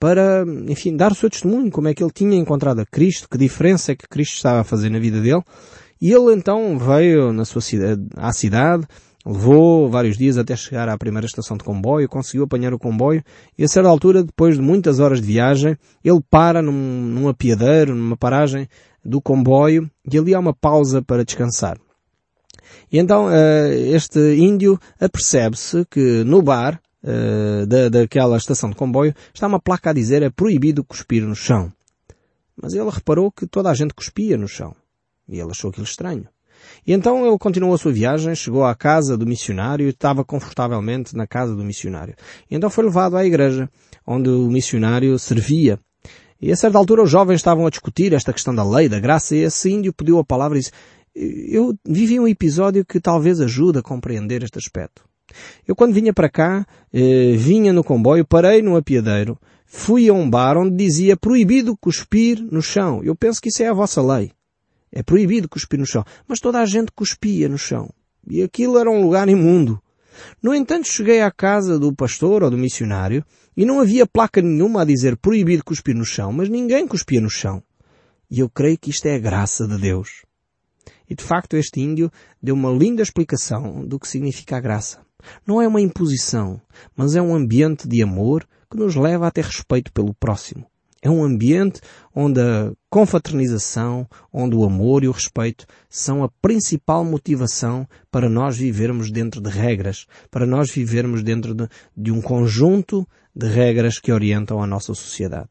para, 0.00 0.46
enfim, 0.66 0.96
dar 0.96 1.12
o 1.12 1.14
seu 1.14 1.28
testemunho, 1.28 1.70
como 1.70 1.86
é 1.86 1.94
que 1.94 2.02
ele 2.02 2.10
tinha 2.10 2.34
encontrado 2.34 2.80
a 2.80 2.86
Cristo, 2.86 3.28
que 3.28 3.36
diferença 3.36 3.92
é 3.92 3.94
que 3.94 4.08
Cristo 4.08 4.36
estava 4.36 4.60
a 4.60 4.64
fazer 4.64 4.88
na 4.88 4.98
vida 4.98 5.20
dele. 5.20 5.42
E 6.00 6.10
ele 6.10 6.32
então 6.34 6.78
veio 6.78 7.34
na 7.34 7.44
sua 7.44 7.60
cidade, 7.60 8.02
à 8.16 8.32
cidade, 8.32 8.86
levou 9.26 9.90
vários 9.90 10.16
dias 10.16 10.38
até 10.38 10.56
chegar 10.56 10.88
à 10.88 10.96
primeira 10.96 11.26
estação 11.26 11.54
de 11.54 11.62
comboio, 11.62 12.08
conseguiu 12.08 12.44
apanhar 12.44 12.72
o 12.72 12.78
comboio 12.78 13.22
e 13.58 13.62
a 13.62 13.68
certa 13.68 13.90
altura, 13.90 14.24
depois 14.24 14.56
de 14.56 14.62
muitas 14.62 14.98
horas 14.98 15.20
de 15.20 15.26
viagem, 15.26 15.76
ele 16.02 16.20
para 16.30 16.62
num, 16.62 16.72
num 16.72 17.28
apiadeiro, 17.28 17.94
numa 17.94 18.16
paragem 18.16 18.66
do 19.04 19.20
comboio 19.20 19.90
e 20.10 20.16
ali 20.16 20.34
há 20.34 20.40
uma 20.40 20.54
pausa 20.54 21.02
para 21.02 21.22
descansar. 21.22 21.76
E 22.90 22.98
então 22.98 23.30
eh, 23.30 23.90
este 23.90 24.18
índio 24.36 24.78
apercebe-se 25.00 25.84
que 25.90 26.24
no 26.24 26.42
bar 26.42 26.80
uh, 27.02 27.66
da, 27.66 27.88
daquela 27.88 28.36
estação 28.36 28.70
de 28.70 28.76
comboio, 28.76 29.14
está 29.32 29.46
uma 29.46 29.60
placa 29.60 29.90
a 29.90 29.92
dizer 29.92 30.22
é 30.22 30.30
proibido 30.30 30.84
cuspir 30.84 31.24
no 31.24 31.34
chão. 31.34 31.72
Mas 32.60 32.74
ele 32.74 32.90
reparou 32.90 33.30
que 33.32 33.46
toda 33.46 33.70
a 33.70 33.74
gente 33.74 33.94
cuspia 33.94 34.36
no 34.36 34.46
chão. 34.46 34.74
E 35.28 35.38
ele 35.38 35.50
achou 35.50 35.70
aquilo 35.70 35.84
estranho. 35.84 36.26
E 36.86 36.92
então 36.92 37.26
ele 37.26 37.38
continuou 37.38 37.72
a 37.74 37.78
sua 37.78 37.92
viagem, 37.92 38.34
chegou 38.34 38.64
à 38.64 38.74
casa 38.74 39.16
do 39.16 39.26
missionário 39.26 39.86
e 39.86 39.90
estava 39.90 40.24
confortavelmente 40.24 41.16
na 41.16 41.26
casa 41.26 41.54
do 41.54 41.64
missionário. 41.64 42.14
E 42.50 42.54
então 42.54 42.68
foi 42.68 42.84
levado 42.84 43.16
à 43.16 43.24
igreja, 43.24 43.68
onde 44.06 44.28
o 44.28 44.48
missionário 44.48 45.18
servia. 45.18 45.78
E 46.40 46.50
a 46.50 46.56
certa 46.56 46.78
altura 46.78 47.02
os 47.02 47.10
jovens 47.10 47.36
estavam 47.36 47.66
a 47.66 47.70
discutir 47.70 48.12
esta 48.12 48.32
questão 48.32 48.54
da 48.54 48.64
lei, 48.64 48.88
da 48.88 48.98
graça, 48.98 49.36
e 49.36 49.40
esse 49.40 49.70
índio 49.70 49.92
pediu 49.92 50.18
a 50.18 50.24
palavra 50.24 50.58
e 50.58 50.60
disse, 50.60 50.72
eu 51.14 51.74
vivi 51.86 52.18
um 52.20 52.28
episódio 52.28 52.84
que 52.84 53.00
talvez 53.00 53.40
ajude 53.40 53.78
a 53.78 53.82
compreender 53.82 54.42
este 54.42 54.58
aspecto. 54.58 55.04
Eu 55.66 55.76
quando 55.76 55.94
vinha 55.94 56.12
para 56.12 56.28
cá, 56.28 56.66
eh, 56.92 57.34
vinha 57.36 57.72
no 57.72 57.84
comboio, 57.84 58.24
parei 58.24 58.62
no 58.62 58.76
apiadeiro, 58.76 59.38
fui 59.64 60.08
a 60.08 60.12
um 60.12 60.28
bar 60.28 60.56
onde 60.56 60.76
dizia 60.76 61.16
proibido 61.16 61.76
cuspir 61.76 62.40
no 62.50 62.60
chão. 62.60 63.02
Eu 63.04 63.14
penso 63.14 63.40
que 63.40 63.48
isso 63.48 63.62
é 63.62 63.68
a 63.68 63.72
vossa 63.74 64.02
lei. 64.02 64.32
É 64.92 65.02
proibido 65.02 65.48
cuspir 65.48 65.78
no 65.78 65.86
chão. 65.86 66.04
Mas 66.26 66.40
toda 66.40 66.58
a 66.58 66.66
gente 66.66 66.90
cuspia 66.92 67.48
no 67.48 67.58
chão. 67.58 67.88
E 68.28 68.42
aquilo 68.42 68.78
era 68.78 68.90
um 68.90 69.00
lugar 69.00 69.28
imundo. 69.28 69.80
No 70.42 70.54
entanto, 70.54 70.88
cheguei 70.88 71.22
à 71.22 71.30
casa 71.30 71.78
do 71.78 71.94
pastor 71.94 72.42
ou 72.42 72.50
do 72.50 72.58
missionário 72.58 73.24
e 73.56 73.64
não 73.64 73.80
havia 73.80 74.06
placa 74.06 74.42
nenhuma 74.42 74.82
a 74.82 74.84
dizer 74.84 75.16
proibido 75.16 75.64
cuspir 75.64 75.94
no 75.94 76.04
chão, 76.04 76.32
mas 76.32 76.48
ninguém 76.48 76.86
cuspia 76.86 77.20
no 77.20 77.30
chão. 77.30 77.62
E 78.30 78.40
eu 78.40 78.48
creio 78.48 78.78
que 78.78 78.90
isto 78.90 79.06
é 79.06 79.14
a 79.14 79.18
graça 79.18 79.66
de 79.66 79.78
Deus. 79.78 80.24
E 81.10 81.14
de 81.14 81.24
facto 81.24 81.56
este 81.56 81.80
índio 81.80 82.10
deu 82.40 82.54
uma 82.54 82.70
linda 82.70 83.02
explicação 83.02 83.84
do 83.84 83.98
que 83.98 84.08
significa 84.08 84.56
a 84.56 84.60
graça. 84.60 85.00
Não 85.46 85.60
é 85.60 85.66
uma 85.66 85.80
imposição, 85.80 86.60
mas 86.96 87.16
é 87.16 87.20
um 87.20 87.34
ambiente 87.34 87.88
de 87.88 88.02
amor 88.02 88.46
que 88.70 88.78
nos 88.78 88.94
leva 88.94 89.26
a 89.26 89.30
ter 89.30 89.44
respeito 89.44 89.92
pelo 89.92 90.14
próximo. 90.14 90.64
É 91.02 91.10
um 91.10 91.24
ambiente 91.24 91.80
onde 92.14 92.40
a 92.40 92.72
confraternização, 92.90 94.06
onde 94.32 94.54
o 94.54 94.64
amor 94.64 95.02
e 95.02 95.08
o 95.08 95.12
respeito 95.12 95.66
são 95.88 96.22
a 96.22 96.28
principal 96.42 97.04
motivação 97.04 97.88
para 98.10 98.28
nós 98.28 98.56
vivermos 98.58 99.10
dentro 99.10 99.40
de 99.40 99.48
regras, 99.48 100.06
para 100.30 100.46
nós 100.46 100.70
vivermos 100.70 101.22
dentro 101.22 101.54
de, 101.54 101.66
de 101.96 102.12
um 102.12 102.20
conjunto 102.20 103.08
de 103.34 103.48
regras 103.48 103.98
que 103.98 104.12
orientam 104.12 104.62
a 104.62 104.66
nossa 104.66 104.94
sociedade. 104.94 105.48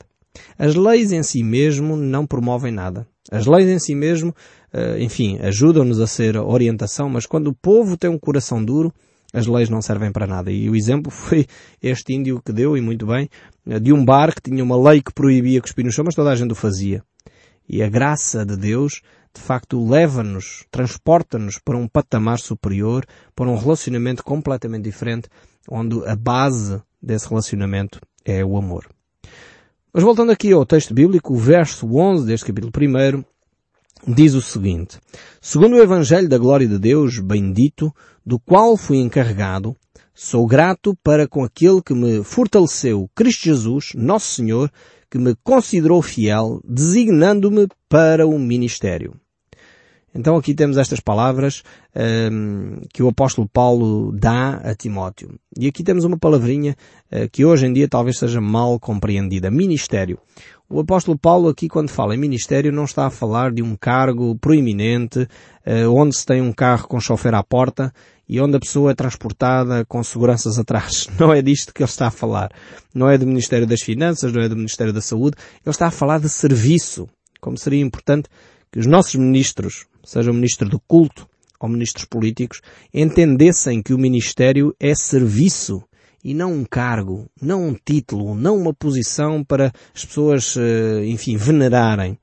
As 0.58 0.76
leis 0.76 1.12
em 1.12 1.24
si 1.24 1.42
mesmo 1.42 1.98
não 1.98 2.28
promovem 2.28 2.72
nada. 2.72 3.08
As 3.32 3.46
leis 3.46 3.70
em 3.70 3.80
si 3.80 3.94
mesmo, 3.94 4.34
eh, 4.74 5.02
enfim, 5.02 5.38
ajudam-nos 5.42 6.00
a 6.00 6.08
ser 6.08 6.38
orientação, 6.38 7.10
mas 7.10 7.26
quando 7.26 7.48
o 7.48 7.56
povo 7.56 7.96
tem 7.96 8.10
um 8.10 8.18
coração 8.18 8.64
duro, 8.64 8.92
as 9.34 9.46
leis 9.46 9.70
não 9.70 9.82
servem 9.82 10.12
para 10.12 10.26
nada. 10.26 10.52
E 10.52 10.70
o 10.70 10.76
exemplo 10.76 11.12
foi 11.12 11.46
este 11.82 12.14
índio 12.14 12.42
que 12.44 12.52
deu, 12.52 12.76
e 12.76 12.82
muito 12.82 13.06
bem, 13.06 13.30
de 13.82 13.94
um 13.94 14.04
bar 14.04 14.34
que 14.34 14.50
tinha 14.50 14.64
uma 14.64 14.78
lei 14.90 15.02
que 15.02 15.14
proibia 15.14 15.62
cuspir 15.62 15.86
no 15.86 15.92
chão, 15.92 16.04
mas 16.06 16.16
toda 16.16 16.32
a 16.32 16.36
gente 16.36 16.52
o 16.52 16.56
fazia. 16.56 17.04
E 17.68 17.84
a 17.84 17.90
graça 17.90 18.44
de 18.44 18.58
Deus, 18.58 19.02
de 19.34 19.42
facto, 19.42 19.88
leva-nos, 19.88 20.66
transporta-nos 20.72 21.60
para 21.60 21.78
um 21.78 21.88
patamar 21.88 22.40
superior, 22.40 23.06
para 23.36 23.48
um 23.48 23.56
relacionamento 23.56 24.24
completamente 24.24 24.86
diferente, 24.86 25.30
onde 25.70 26.04
a 26.08 26.16
base 26.16 26.82
desse 27.00 27.30
relacionamento 27.30 28.00
é 28.26 28.44
o 28.44 28.58
amor. 28.58 28.90
Mas 29.92 30.04
voltando 30.04 30.32
aqui 30.32 30.52
ao 30.52 30.68
texto 30.68 30.94
bíblico, 30.94 31.34
o 31.34 31.38
verso 31.38 31.88
11 31.88 32.24
deste 32.28 32.46
capítulo 32.46 32.72
1 32.72 33.24
diz 34.14 34.36
o 34.36 34.42
seguinte, 34.42 35.00
segundo 35.42 35.76
o 35.76 35.82
Evangelho 35.82 36.30
da 36.30 36.38
Glória 36.38 36.68
de 36.68 36.78
Deus, 36.78 37.18
bendito, 37.18 37.92
do 38.24 38.40
qual 38.40 38.78
fui 38.78 38.98
encarregado, 38.98 39.76
sou 40.14 40.46
grato 40.46 40.96
para 41.04 41.28
com 41.28 41.44
aquele 41.44 41.82
que 41.82 41.96
me 41.96 42.24
fortaleceu, 42.24 43.10
Cristo 43.16 43.46
Jesus, 43.46 43.94
nosso 43.96 44.28
Senhor, 44.36 44.72
que 45.10 45.18
me 45.18 45.34
considerou 45.44 46.04
fiel, 46.04 46.62
designando-me 46.64 47.68
para 47.90 48.28
o 48.28 48.38
ministério. 48.38 49.20
Então 50.14 50.36
aqui 50.36 50.54
temos 50.54 50.78
estas 50.78 51.00
palavras 51.00 51.64
um, 52.32 52.82
que 52.94 53.04
o 53.04 53.08
apóstolo 53.08 53.48
Paulo 53.48 54.12
dá 54.12 54.56
a 54.56 54.76
Timóteo. 54.76 55.40
E 55.58 55.68
aqui 55.68 55.84
temos 55.84 56.04
uma 56.04 56.18
palavrinha 56.18 56.76
uh, 57.12 57.30
que 57.32 57.46
hoje 57.46 57.68
em 57.68 57.74
dia 57.74 57.88
talvez 57.88 58.18
seja 58.18 58.42
mal 58.42 58.80
compreendida. 58.80 59.52
Ministério. 59.52 60.18
O 60.70 60.80
apóstolo 60.80 61.18
Paulo 61.18 61.50
aqui 61.50 61.68
quando 61.68 61.90
fala 61.90 62.14
em 62.14 62.20
ministério 62.20 62.72
não 62.72 62.84
está 62.84 63.08
a 63.08 63.10
falar 63.10 63.52
de 63.52 63.64
um 63.64 63.76
cargo 63.76 64.36
proeminente, 64.36 65.22
uh, 65.22 65.90
onde 65.92 66.16
se 66.16 66.26
tem 66.26 66.42
um 66.42 66.54
carro 66.54 66.88
com 66.88 67.00
chofer 67.00 67.34
à 67.34 67.44
porta 67.44 67.92
e 68.30 68.40
onde 68.40 68.56
a 68.56 68.60
pessoa 68.60 68.92
é 68.92 68.94
transportada 68.94 69.84
com 69.86 70.04
seguranças 70.04 70.60
atrás. 70.60 71.08
Não 71.20 71.34
é 71.34 71.42
disto 71.42 71.74
que 71.74 71.82
ele 71.82 71.90
está 71.90 72.08
a 72.08 72.12
falar. 72.12 72.52
Não 72.94 73.10
é 73.10 73.18
do 73.18 73.26
Ministério 73.26 73.66
das 73.66 73.82
Finanças, 73.82 74.32
não 74.32 74.44
é 74.44 74.48
do 74.48 74.56
Ministério 74.56 74.94
da 74.94 75.02
Saúde. 75.02 75.36
Ele 75.66 75.72
está 75.72 75.88
a 75.88 75.92
falar 75.92 76.20
de 76.20 76.30
serviço. 76.30 77.10
Como 77.42 77.58
seria 77.58 77.82
importante 77.82 78.30
que 78.72 78.80
os 78.80 78.86
nossos 78.86 79.16
ministros, 79.16 79.88
seja 80.10 80.32
o 80.32 80.34
ministro 80.34 80.68
do 80.68 80.80
culto 80.80 81.28
ou 81.60 81.70
ministros 81.70 82.06
políticos, 82.06 82.62
entendessem 82.92 83.84
que 83.84 83.94
o 83.94 83.98
ministério 83.98 84.76
é 84.80 84.96
serviço 84.96 85.84
e 86.24 86.34
não 86.34 86.52
um 86.52 86.66
cargo, 86.66 87.30
não 87.40 87.68
um 87.68 87.76
título, 87.76 88.34
não 88.34 88.58
uma 88.58 88.74
posição 88.74 89.44
para 89.44 89.72
as 89.94 90.04
pessoas, 90.04 90.58
eh, 90.58 91.06
enfim, 91.06 91.38
venerarem. 91.38 92.18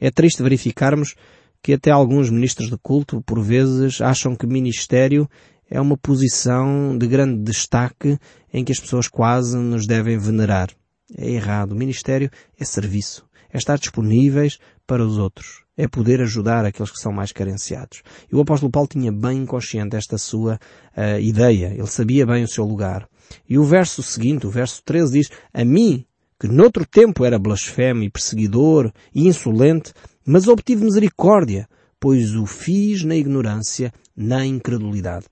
É 0.00 0.10
triste 0.10 0.42
verificarmos 0.42 1.14
que 1.62 1.74
até 1.74 1.90
alguns 1.90 2.30
ministros 2.30 2.70
de 2.70 2.78
culto, 2.78 3.20
por 3.22 3.42
vezes, 3.42 4.00
acham 4.00 4.34
que 4.34 4.46
ministério 4.46 5.28
é 5.68 5.78
uma 5.80 5.96
posição 5.96 6.96
de 6.96 7.06
grande 7.06 7.42
destaque 7.42 8.18
em 8.52 8.64
que 8.64 8.72
as 8.72 8.80
pessoas 8.80 9.08
quase 9.08 9.58
nos 9.58 9.86
devem 9.86 10.16
venerar. 10.16 10.70
É 11.16 11.28
errado. 11.28 11.72
O 11.72 11.76
ministério 11.76 12.30
é 12.58 12.64
serviço. 12.64 13.26
É 13.52 13.58
estar 13.58 13.78
disponíveis 13.78 14.58
para 14.86 15.04
os 15.04 15.18
outros 15.18 15.65
é 15.76 15.86
poder 15.86 16.20
ajudar 16.22 16.64
aqueles 16.64 16.90
que 16.90 16.98
são 16.98 17.12
mais 17.12 17.32
carenciados. 17.32 18.02
E 18.30 18.34
o 18.34 18.40
apóstolo 18.40 18.72
Paulo 18.72 18.88
tinha 18.88 19.12
bem 19.12 19.44
consciente 19.44 19.94
esta 19.94 20.16
sua 20.16 20.58
uh, 20.96 21.20
ideia. 21.20 21.72
Ele 21.74 21.86
sabia 21.86 22.24
bem 22.24 22.44
o 22.44 22.48
seu 22.48 22.64
lugar. 22.64 23.06
E 23.48 23.58
o 23.58 23.64
verso 23.64 24.02
seguinte, 24.02 24.46
o 24.46 24.50
verso 24.50 24.82
13 24.84 25.12
diz, 25.12 25.30
a 25.52 25.64
mim, 25.64 26.06
que 26.40 26.48
noutro 26.48 26.86
tempo 26.86 27.24
era 27.24 27.38
blasfemo 27.38 28.02
e 28.02 28.10
perseguidor 28.10 28.92
e 29.14 29.26
insolente, 29.26 29.92
mas 30.24 30.48
obtive 30.48 30.84
misericórdia, 30.84 31.68
pois 32.00 32.34
o 32.34 32.46
fiz 32.46 33.02
na 33.04 33.16
ignorância, 33.16 33.92
na 34.16 34.44
incredulidade. 34.44 35.26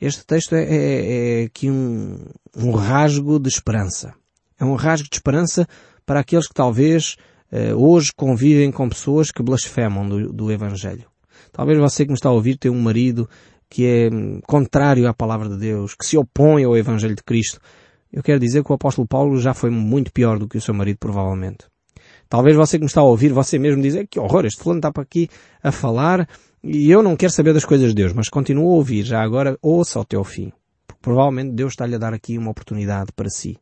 Este 0.00 0.24
texto 0.26 0.54
é, 0.54 0.64
é, 0.64 1.42
é 1.42 1.44
aqui 1.44 1.70
um, 1.70 2.24
um 2.56 2.72
rasgo 2.72 3.38
de 3.38 3.48
esperança. 3.48 4.14
É 4.58 4.64
um 4.64 4.74
rasgo 4.74 5.08
de 5.08 5.14
esperança 5.14 5.66
para 6.04 6.20
aqueles 6.20 6.48
que 6.48 6.54
talvez 6.54 7.16
hoje 7.76 8.10
convivem 8.16 8.70
com 8.70 8.88
pessoas 8.88 9.30
que 9.30 9.42
blasfemam 9.42 10.08
do, 10.08 10.32
do 10.32 10.50
Evangelho. 10.50 11.04
Talvez 11.52 11.78
você 11.78 12.04
que 12.04 12.10
me 12.10 12.16
está 12.16 12.28
a 12.28 12.32
ouvir 12.32 12.56
tenha 12.56 12.72
um 12.72 12.80
marido 12.80 13.28
que 13.68 13.86
é 13.86 14.10
hum, 14.12 14.40
contrário 14.46 15.08
à 15.08 15.14
palavra 15.14 15.48
de 15.48 15.56
Deus, 15.56 15.94
que 15.94 16.04
se 16.04 16.16
opõe 16.18 16.64
ao 16.64 16.76
Evangelho 16.76 17.14
de 17.14 17.22
Cristo. 17.22 17.58
Eu 18.12 18.22
quero 18.22 18.38
dizer 18.38 18.62
que 18.62 18.70
o 18.70 18.74
apóstolo 18.74 19.08
Paulo 19.08 19.40
já 19.40 19.54
foi 19.54 19.70
muito 19.70 20.12
pior 20.12 20.38
do 20.38 20.46
que 20.46 20.58
o 20.58 20.60
seu 20.60 20.74
marido, 20.74 20.98
provavelmente. 20.98 21.64
Talvez 22.28 22.54
você 22.56 22.78
que 22.78 22.84
me 22.84 22.88
está 22.88 23.00
a 23.00 23.04
ouvir, 23.04 23.32
você 23.32 23.58
mesmo 23.58 23.82
dizer 23.82 24.06
que 24.06 24.20
horror, 24.20 24.44
este 24.44 24.62
fulano 24.62 24.78
está 24.78 24.92
para 24.92 25.02
aqui 25.02 25.28
a 25.62 25.72
falar 25.72 26.28
e 26.62 26.90
eu 26.90 27.02
não 27.02 27.16
quero 27.16 27.32
saber 27.32 27.54
das 27.54 27.64
coisas 27.64 27.88
de 27.88 27.94
Deus, 27.94 28.12
mas 28.12 28.28
continuo 28.28 28.70
a 28.70 28.74
ouvir, 28.74 29.04
já 29.04 29.22
agora 29.22 29.58
ouça 29.62 30.00
até 30.00 30.16
ao 30.16 30.24
fim. 30.24 30.52
Porque 30.86 31.00
provavelmente 31.02 31.52
Deus 31.52 31.72
está-lhe 31.72 31.94
a 31.94 31.98
dar 31.98 32.12
aqui 32.12 32.36
uma 32.36 32.50
oportunidade 32.50 33.10
para 33.16 33.28
si. 33.30 33.58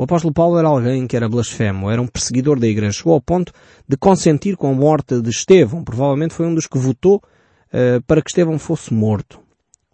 O 0.00 0.04
apóstolo 0.04 0.32
Paulo 0.32 0.58
era 0.58 0.66
alguém 0.66 1.06
que 1.06 1.14
era 1.14 1.28
blasfemo, 1.28 1.90
era 1.90 2.00
um 2.00 2.06
perseguidor 2.06 2.58
da 2.58 2.66
igreja. 2.66 2.92
Chegou 2.92 3.12
ao 3.12 3.20
ponto 3.20 3.52
de 3.86 3.98
consentir 3.98 4.56
com 4.56 4.70
a 4.70 4.72
morte 4.72 5.20
de 5.20 5.28
Estevão. 5.28 5.84
Provavelmente 5.84 6.32
foi 6.32 6.46
um 6.46 6.54
dos 6.54 6.66
que 6.66 6.78
votou 6.78 7.16
uh, 7.16 8.00
para 8.06 8.22
que 8.22 8.30
Estevão 8.30 8.58
fosse 8.58 8.94
morto. 8.94 9.38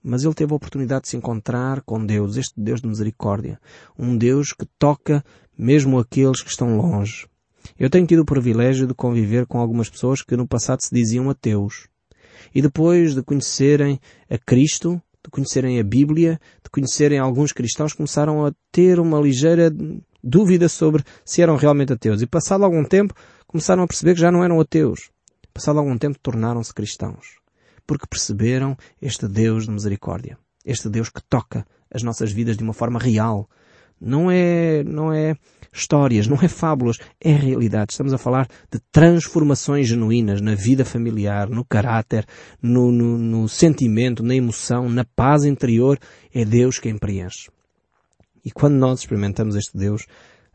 Mas 0.05 0.23
ele 0.23 0.33
teve 0.33 0.53
a 0.53 0.55
oportunidade 0.55 1.03
de 1.03 1.09
se 1.09 1.17
encontrar 1.17 1.81
com 1.81 2.07
Deus, 2.07 2.37
este 2.37 2.55
Deus 2.57 2.81
de 2.81 2.87
misericórdia. 2.87 3.59
Um 3.99 4.17
Deus 4.17 4.53
que 4.53 4.65
toca 4.79 5.25
mesmo 5.59 5.99
aqueles 5.99 6.41
que 6.41 6.51
estão 6.51 6.77
longe. 6.77 7.27
Eu 7.77 7.91
tenho 7.91 8.07
tido 8.07 8.21
o 8.21 8.25
privilégio 8.25 8.87
de 8.87 8.95
conviver 8.95 9.45
com 9.45 9.59
algumas 9.59 9.91
pessoas 9.91 10.23
que 10.23 10.37
no 10.37 10.47
passado 10.47 10.85
se 10.85 10.95
diziam 10.95 11.29
ateus. 11.31 11.89
E 12.55 12.63
depois 12.63 13.13
de 13.13 13.25
conhecerem 13.25 13.99
a 14.31 14.39
Cristo, 14.39 15.03
de 15.27 15.31
conhecerem 15.31 15.81
a 15.81 15.83
Bíblia, 15.83 16.41
de 16.63 16.71
conhecerem 16.71 17.19
alguns 17.19 17.53
cristãos, 17.53 17.93
começaram 17.93 18.47
a 18.47 18.53
ter 18.71 19.01
uma 19.01 19.21
ligeira 19.21 19.73
dúvida 20.23 20.69
sobre 20.69 21.03
se 21.25 21.43
eram 21.43 21.57
realmente 21.57 21.93
ateus. 21.93 22.23
E 22.23 22.27
passado 22.27 22.65
algum 22.65 22.85
tempo, 22.85 23.13
começaram 23.47 23.83
a 23.83 23.87
perceber 23.87 24.15
que 24.15 24.21
já 24.21 24.31
não 24.31 24.45
eram 24.45 24.61
ateus. 24.61 25.11
Passado 25.53 25.79
algum 25.81 25.99
tempo, 25.99 26.19
tornaram-se 26.21 26.73
cristãos. 26.73 27.39
Porque 27.87 28.07
perceberam 28.07 28.77
este 29.03 29.27
Deus 29.27 29.65
de 29.65 29.73
misericórdia. 29.73 30.39
Este 30.65 30.89
Deus 30.89 31.09
que 31.09 31.23
toca 31.23 31.67
as 31.93 32.03
nossas 32.03 32.31
vidas 32.31 32.57
de 32.57 32.63
uma 32.63 32.73
forma 32.73 32.99
real. 32.99 33.49
Não 34.01 34.31
é, 34.31 34.85
não 34.85 35.13
é 35.13 35.35
histórias, 35.73 36.27
não 36.27 36.39
é 36.41 36.49
fábulas, 36.49 36.99
é 37.21 37.33
realidade. 37.33 37.93
Estamos 37.93 38.13
a 38.13 38.19
falar 38.19 38.49
de 38.71 38.81
transformações 38.91 39.89
genuínas 39.89 40.41
na 40.41 40.55
vida 40.55 40.85
familiar, 40.85 41.49
no 41.49 41.65
caráter, 41.65 42.27
no, 42.63 42.91
no, 42.91 43.19
no 43.19 43.49
sentimento, 43.49 44.23
na 44.23 44.35
emoção, 44.35 44.89
na 44.89 45.05
paz 45.05 45.45
interior. 45.45 45.99
É 46.35 46.45
Deus 46.45 46.79
quem 46.79 46.97
preenche. 46.99 47.51
E 48.45 48.51
quando 48.51 48.75
nós 48.75 49.01
experimentamos 49.01 49.57
este 49.57 49.77
Deus, 49.77 50.07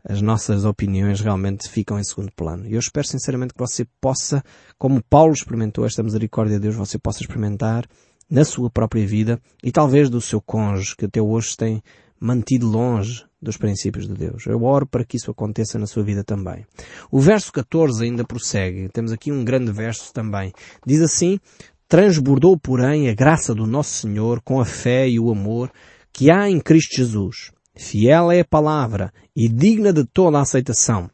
as 0.04 0.20
nossas 0.20 0.64
opiniões 0.64 1.20
realmente 1.20 1.68
ficam 1.68 1.98
em 1.98 2.04
segundo 2.04 2.32
plano. 2.32 2.66
E 2.66 2.72
eu 2.72 2.80
espero 2.80 3.06
sinceramente 3.06 3.54
que 3.54 3.60
você 3.60 3.86
possa, 4.00 4.42
como 4.78 5.02
Paulo 5.02 5.32
experimentou 5.32 5.86
esta 5.86 6.02
misericórdia 6.02 6.56
de 6.56 6.62
Deus, 6.62 6.74
você 6.74 6.98
possa 6.98 7.20
experimentar 7.20 7.86
na 8.28 8.44
sua 8.44 8.70
própria 8.70 9.06
vida 9.06 9.40
e 9.62 9.70
talvez 9.70 10.08
do 10.08 10.20
seu 10.20 10.40
cônjuge 10.40 10.96
que 10.96 11.04
até 11.04 11.20
hoje 11.20 11.56
tem 11.56 11.82
mantido 12.18 12.66
longe 12.66 13.24
dos 13.42 13.56
princípios 13.56 14.06
de 14.06 14.14
Deus. 14.14 14.46
Eu 14.46 14.62
oro 14.62 14.86
para 14.86 15.04
que 15.04 15.16
isso 15.16 15.30
aconteça 15.30 15.78
na 15.78 15.86
sua 15.86 16.04
vida 16.04 16.22
também. 16.22 16.64
O 17.10 17.20
verso 17.20 17.52
14 17.52 18.04
ainda 18.04 18.24
prossegue. 18.24 18.88
Temos 18.88 19.10
aqui 19.12 19.32
um 19.32 19.44
grande 19.44 19.72
verso 19.72 20.12
também. 20.12 20.52
Diz 20.86 21.00
assim, 21.00 21.40
transbordou, 21.88 22.56
porém, 22.56 23.08
a 23.08 23.14
graça 23.14 23.54
do 23.54 23.66
nosso 23.66 23.92
Senhor 23.94 24.40
com 24.42 24.60
a 24.60 24.64
fé 24.64 25.08
e 25.08 25.18
o 25.18 25.30
amor 25.30 25.70
que 26.12 26.30
há 26.30 26.48
em 26.48 26.60
Cristo 26.60 26.96
Jesus. 26.96 27.50
Fiel 27.74 28.30
é 28.30 28.40
a 28.40 28.44
palavra 28.44 29.12
e 29.34 29.48
digna 29.48 29.92
de 29.92 30.04
toda 30.04 30.38
a 30.38 30.42
aceitação 30.42 31.10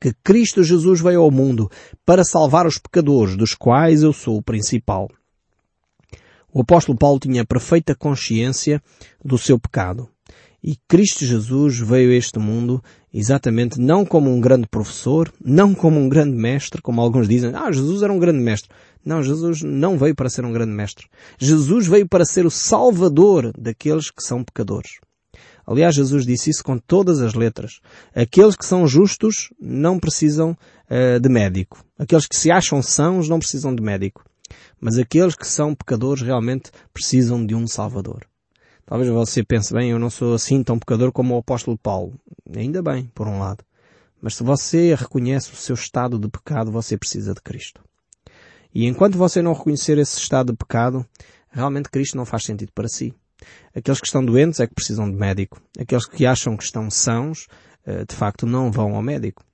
que 0.00 0.12
Cristo 0.22 0.62
Jesus 0.62 1.00
veio 1.00 1.22
ao 1.22 1.30
mundo 1.30 1.70
para 2.04 2.22
salvar 2.22 2.66
os 2.66 2.78
pecadores, 2.78 3.36
dos 3.36 3.54
quais 3.54 4.02
eu 4.02 4.12
sou 4.12 4.36
o 4.36 4.42
principal. 4.42 5.08
O 6.52 6.60
apóstolo 6.60 6.96
Paulo 6.96 7.18
tinha 7.18 7.44
perfeita 7.44 7.94
consciência 7.94 8.82
do 9.24 9.36
seu 9.36 9.58
pecado. 9.58 10.08
E 10.66 10.74
Cristo 10.88 11.24
Jesus 11.24 11.78
veio 11.78 12.10
a 12.10 12.14
este 12.16 12.40
mundo 12.40 12.82
exatamente 13.14 13.80
não 13.80 14.04
como 14.04 14.34
um 14.34 14.40
grande 14.40 14.66
professor, 14.66 15.32
não 15.40 15.72
como 15.72 16.00
um 16.00 16.08
grande 16.08 16.36
mestre, 16.36 16.82
como 16.82 17.00
alguns 17.00 17.28
dizem, 17.28 17.52
ah, 17.54 17.70
Jesus 17.70 18.02
era 18.02 18.12
um 18.12 18.18
grande 18.18 18.40
mestre. 18.40 18.68
Não, 19.04 19.22
Jesus 19.22 19.62
não 19.62 19.96
veio 19.96 20.16
para 20.16 20.28
ser 20.28 20.44
um 20.44 20.52
grande 20.52 20.72
mestre. 20.72 21.06
Jesus 21.38 21.86
veio 21.86 22.08
para 22.08 22.24
ser 22.24 22.44
o 22.44 22.50
salvador 22.50 23.52
daqueles 23.56 24.10
que 24.10 24.20
são 24.20 24.42
pecadores. 24.42 24.98
Aliás, 25.64 25.94
Jesus 25.94 26.26
disse 26.26 26.50
isso 26.50 26.64
com 26.64 26.76
todas 26.78 27.20
as 27.20 27.34
letras. 27.34 27.78
Aqueles 28.12 28.56
que 28.56 28.66
são 28.66 28.88
justos 28.88 29.50
não 29.60 30.00
precisam 30.00 30.50
uh, 30.90 31.20
de 31.20 31.28
médico. 31.28 31.84
Aqueles 31.96 32.26
que 32.26 32.36
se 32.36 32.50
acham 32.50 32.82
sãos 32.82 33.28
não 33.28 33.38
precisam 33.38 33.72
de 33.72 33.80
médico. 33.80 34.24
Mas 34.80 34.98
aqueles 34.98 35.36
que 35.36 35.46
são 35.46 35.76
pecadores 35.76 36.22
realmente 36.22 36.72
precisam 36.92 37.46
de 37.46 37.54
um 37.54 37.68
Salvador. 37.68 38.26
Talvez 38.86 39.10
você 39.10 39.42
pense, 39.42 39.74
bem, 39.74 39.90
eu 39.90 39.98
não 39.98 40.08
sou 40.08 40.34
assim 40.34 40.62
tão 40.62 40.78
pecador 40.78 41.10
como 41.10 41.34
o 41.34 41.38
apóstolo 41.38 41.76
Paulo. 41.76 42.14
Ainda 42.54 42.80
bem, 42.80 43.10
por 43.12 43.26
um 43.26 43.40
lado. 43.40 43.64
Mas 44.22 44.36
se 44.36 44.44
você 44.44 44.94
reconhece 44.94 45.52
o 45.52 45.56
seu 45.56 45.74
estado 45.74 46.18
de 46.18 46.28
pecado, 46.28 46.70
você 46.70 46.96
precisa 46.96 47.34
de 47.34 47.40
Cristo. 47.42 47.82
E 48.72 48.86
enquanto 48.86 49.18
você 49.18 49.42
não 49.42 49.52
reconhecer 49.52 49.98
esse 49.98 50.18
estado 50.18 50.52
de 50.52 50.56
pecado, 50.56 51.04
realmente 51.50 51.90
Cristo 51.90 52.16
não 52.16 52.24
faz 52.24 52.44
sentido 52.44 52.70
para 52.72 52.88
si. 52.88 53.12
Aqueles 53.74 54.00
que 54.00 54.06
estão 54.06 54.24
doentes 54.24 54.60
é 54.60 54.66
que 54.66 54.74
precisam 54.74 55.10
de 55.10 55.16
médico. 55.16 55.60
Aqueles 55.78 56.06
que 56.06 56.24
acham 56.24 56.56
que 56.56 56.62
estão 56.62 56.88
sãos, 56.88 57.48
eh, 57.84 58.04
de 58.04 58.14
facto, 58.14 58.46
não 58.46 58.70
vão 58.70 58.94
ao 58.94 59.02
médico. 59.02 59.44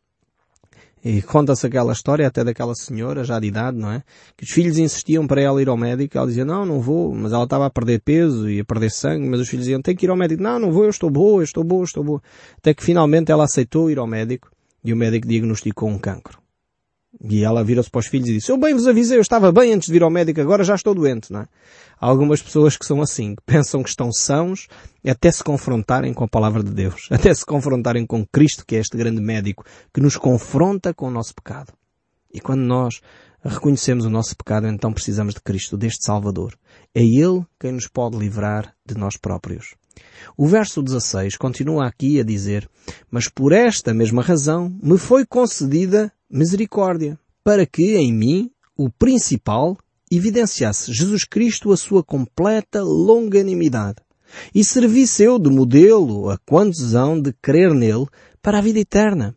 E 1.04 1.20
conta-se 1.20 1.66
aquela 1.66 1.92
história 1.92 2.26
até 2.26 2.44
daquela 2.44 2.74
senhora, 2.74 3.24
já 3.24 3.40
de 3.40 3.48
idade, 3.48 3.76
não 3.76 3.90
é? 3.90 4.04
Que 4.36 4.44
os 4.44 4.50
filhos 4.50 4.78
insistiam 4.78 5.26
para 5.26 5.40
ela 5.40 5.60
ir 5.60 5.68
ao 5.68 5.76
médico. 5.76 6.16
Ela 6.16 6.28
dizia, 6.28 6.44
não, 6.44 6.64
não 6.64 6.80
vou. 6.80 7.12
Mas 7.12 7.32
ela 7.32 7.44
estava 7.44 7.66
a 7.66 7.70
perder 7.70 8.00
peso 8.00 8.48
e 8.48 8.60
a 8.60 8.64
perder 8.64 8.90
sangue. 8.90 9.28
Mas 9.28 9.40
os 9.40 9.48
filhos 9.48 9.64
diziam, 9.64 9.82
tem 9.82 9.96
que 9.96 10.06
ir 10.06 10.10
ao 10.10 10.16
médico. 10.16 10.42
Não, 10.42 10.58
não 10.60 10.70
vou, 10.70 10.84
eu 10.84 10.90
estou 10.90 11.10
boa, 11.10 11.40
eu 11.40 11.44
estou 11.44 11.64
boa, 11.64 11.80
eu 11.80 11.86
estou 11.86 12.04
boa. 12.04 12.22
Até 12.56 12.72
que 12.72 12.84
finalmente 12.84 13.32
ela 13.32 13.44
aceitou 13.44 13.90
ir 13.90 13.98
ao 13.98 14.06
médico 14.06 14.50
e 14.84 14.92
o 14.92 14.96
médico 14.96 15.26
diagnosticou 15.26 15.88
um 15.88 15.98
cancro. 15.98 16.41
E 17.24 17.44
ela 17.44 17.62
vira-se 17.62 17.88
para 17.88 18.00
os 18.00 18.06
filhos 18.06 18.28
e 18.28 18.34
disse, 18.34 18.50
eu 18.50 18.58
bem 18.58 18.74
vos 18.74 18.86
avisei, 18.86 19.16
eu 19.16 19.22
estava 19.22 19.52
bem 19.52 19.72
antes 19.72 19.86
de 19.86 19.92
vir 19.92 20.02
ao 20.02 20.10
médico, 20.10 20.40
agora 20.40 20.64
já 20.64 20.74
estou 20.74 20.92
doente, 20.92 21.32
não 21.32 21.42
é? 21.42 21.48
Há 22.00 22.06
algumas 22.06 22.42
pessoas 22.42 22.76
que 22.76 22.84
são 22.84 23.00
assim, 23.00 23.36
que 23.36 23.42
pensam 23.46 23.80
que 23.80 23.88
estão 23.88 24.10
sãos 24.12 24.66
até 25.06 25.30
se 25.30 25.44
confrontarem 25.44 26.12
com 26.12 26.24
a 26.24 26.28
palavra 26.28 26.64
de 26.64 26.72
Deus, 26.72 27.06
até 27.12 27.32
se 27.32 27.46
confrontarem 27.46 28.04
com 28.04 28.26
Cristo, 28.26 28.66
que 28.66 28.74
é 28.74 28.80
este 28.80 28.96
grande 28.96 29.20
médico, 29.20 29.64
que 29.94 30.00
nos 30.00 30.16
confronta 30.16 30.92
com 30.92 31.06
o 31.06 31.10
nosso 31.12 31.32
pecado. 31.32 31.72
E 32.34 32.40
quando 32.40 32.62
nós 32.62 33.00
reconhecemos 33.44 34.04
o 34.04 34.10
nosso 34.10 34.36
pecado, 34.36 34.66
então 34.66 34.92
precisamos 34.92 35.34
de 35.34 35.40
Cristo, 35.40 35.76
deste 35.76 36.04
Salvador. 36.04 36.58
É 36.92 37.02
Ele 37.02 37.44
quem 37.60 37.70
nos 37.70 37.86
pode 37.86 38.16
livrar 38.16 38.74
de 38.84 38.96
nós 38.96 39.16
próprios. 39.16 39.74
O 40.36 40.46
verso 40.46 40.82
16 40.82 41.36
continua 41.36 41.86
aqui 41.86 42.18
a 42.18 42.24
dizer, 42.24 42.68
mas 43.10 43.28
por 43.28 43.52
esta 43.52 43.92
mesma 43.92 44.22
razão 44.22 44.74
me 44.82 44.96
foi 44.96 45.26
concedida 45.26 46.12
misericórdia, 46.32 47.18
para 47.44 47.66
que 47.66 47.96
em 47.96 48.12
mim, 48.12 48.50
o 48.76 48.88
principal, 48.88 49.76
evidenciasse 50.10 50.92
Jesus 50.92 51.24
Cristo 51.24 51.72
a 51.72 51.76
sua 51.76 52.02
completa 52.02 52.82
longanimidade 52.82 53.98
e 54.54 54.64
servisse 54.64 55.22
eu 55.24 55.38
de 55.38 55.50
modelo 55.50 56.30
a 56.30 56.38
quantos 56.38 56.94
hão 56.94 57.20
de 57.20 57.32
crer 57.34 57.74
nele 57.74 58.06
para 58.40 58.58
a 58.58 58.62
vida 58.62 58.78
eterna. 58.78 59.36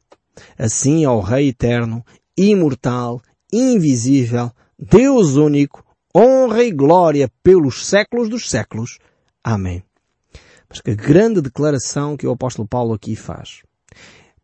Assim 0.57 1.05
ao 1.05 1.21
Rei 1.21 1.49
eterno, 1.49 2.03
imortal, 2.37 3.21
invisível, 3.51 4.51
Deus 4.77 5.35
único, 5.35 5.83
honra 6.15 6.63
e 6.63 6.71
glória 6.71 7.29
pelos 7.43 7.85
séculos 7.85 8.29
dos 8.29 8.49
séculos. 8.49 8.99
Amém. 9.43 9.83
Mas 10.69 10.81
que 10.81 10.95
grande 10.95 11.41
declaração 11.41 12.17
que 12.17 12.27
o 12.27 12.31
apóstolo 12.31 12.67
Paulo 12.67 12.93
aqui 12.93 13.15
faz. 13.15 13.61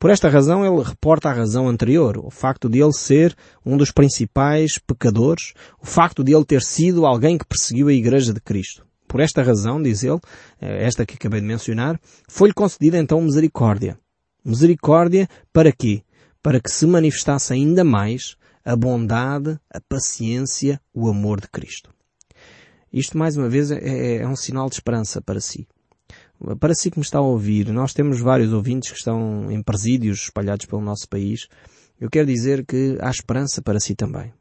Por 0.02 0.10
esta 0.10 0.30
razão, 0.30 0.66
ele 0.66 0.84
reporta 0.84 1.30
a 1.30 1.32
razão 1.32 1.70
anterior, 1.70 2.18
o 2.18 2.32
facto 2.32 2.68
de 2.68 2.82
ele 2.82 2.92
ser 2.92 3.36
um 3.64 3.78
dos 3.78 3.92
principais 3.92 4.80
pecadores, 4.80 5.54
o 5.80 5.86
facto 5.86 6.24
de 6.24 6.34
ele 6.34 6.44
ter 6.44 6.64
sido 6.64 7.06
alguém 7.06 7.38
que 7.38 7.46
perseguiu 7.46 7.88
a 7.88 7.94
Igreja 7.94 8.34
de 8.34 8.42
Cristo. 8.42 8.84
Por 9.08 9.20
esta 9.20 9.44
razão, 9.44 9.80
diz 9.80 10.04
ele, 10.04 10.20
eh, 10.60 10.88
esta 10.88 11.06
que 11.06 11.14
acabei 11.14 11.40
de 11.40 11.46
mencionar, 11.46 12.02
foi-lhe 12.28 12.52
concedida 12.52 12.98
então 12.98 13.22
misericórdia. 13.22 13.96
Misericórdia 14.44 15.30
para 15.54 15.72
quê? 15.72 16.02
Para 16.42 16.60
que 16.60 16.72
se 16.72 16.88
manifestasse 16.88 17.54
ainda 17.54 17.84
mais 17.84 18.36
a 18.66 18.76
bondade, 18.76 19.60
a 19.70 19.80
paciência, 19.82 20.82
o 20.92 21.10
amor 21.10 21.40
de 21.40 21.48
Cristo. 21.48 21.92
Isto, 22.92 23.20
mais 23.20 23.38
uma 23.38 23.48
vez, 23.48 23.70
é, 23.70 24.16
é 24.16 24.28
um 24.28 24.36
sinal 24.36 24.68
de 24.68 24.78
esperança 24.78 25.22
para 25.22 25.40
si. 25.40 25.68
Para 26.60 26.74
si 26.74 26.90
que 26.90 26.98
me 26.98 27.04
está 27.04 27.20
a 27.20 27.22
ouvir, 27.22 27.70
nós 27.70 27.94
temos 27.94 28.20
vários 28.20 28.52
ouvintes 28.52 28.90
que 28.90 28.98
estão 28.98 29.52
em 29.52 29.62
presídios 29.62 30.24
espalhados 30.24 30.66
pelo 30.66 30.82
nosso 30.82 31.08
país. 31.08 31.48
Eu 32.00 32.10
quero 32.10 32.26
dizer 32.26 32.66
que 32.66 32.98
há 33.00 33.12
esperança 33.12 33.62
para 33.62 33.80
si 33.80 33.94
também. 33.94 34.34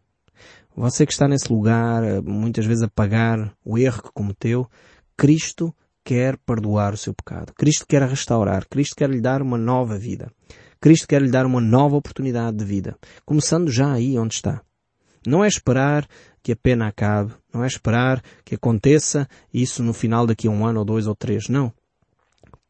Você 0.74 1.04
que 1.04 1.12
está 1.12 1.28
nesse 1.28 1.52
lugar, 1.52 2.22
muitas 2.22 2.64
vezes 2.64 2.82
a 2.82 2.88
pagar 2.88 3.54
o 3.62 3.76
erro 3.76 4.02
que 4.02 4.12
cometeu, 4.14 4.66
Cristo 5.14 5.74
quer 6.02 6.38
perdoar 6.38 6.94
o 6.94 6.96
seu 6.96 7.12
pecado. 7.12 7.52
Cristo 7.52 7.84
quer 7.86 8.02
restaurar. 8.02 8.66
Cristo 8.66 8.96
quer 8.96 9.10
lhe 9.10 9.20
dar 9.20 9.42
uma 9.42 9.58
nova 9.58 9.98
vida. 9.98 10.32
Cristo 10.80 11.06
quer 11.06 11.20
lhe 11.20 11.30
dar 11.30 11.44
uma 11.44 11.60
nova 11.60 11.96
oportunidade 11.96 12.56
de 12.56 12.64
vida. 12.64 12.96
Começando 13.26 13.70
já 13.70 13.92
aí 13.92 14.18
onde 14.18 14.36
está. 14.36 14.62
Não 15.26 15.44
é 15.44 15.48
esperar 15.48 16.08
que 16.42 16.52
a 16.52 16.56
pena 16.56 16.86
acabe. 16.86 17.34
Não 17.52 17.62
é 17.62 17.66
esperar 17.66 18.22
que 18.42 18.54
aconteça 18.54 19.28
isso 19.52 19.82
no 19.82 19.92
final 19.92 20.26
daqui 20.26 20.48
a 20.48 20.50
um 20.50 20.64
ano 20.64 20.78
ou 20.78 20.84
dois 20.86 21.06
ou 21.06 21.14
três. 21.14 21.46
Não 21.50 21.70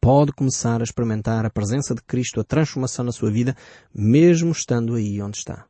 pode 0.01 0.33
começar 0.33 0.81
a 0.81 0.83
experimentar 0.83 1.45
a 1.45 1.49
presença 1.49 1.93
de 1.93 2.01
Cristo, 2.01 2.41
a 2.41 2.43
transformação 2.43 3.05
na 3.05 3.11
sua 3.11 3.29
vida, 3.29 3.55
mesmo 3.93 4.51
estando 4.51 4.95
aí 4.95 5.21
onde 5.21 5.37
está. 5.37 5.65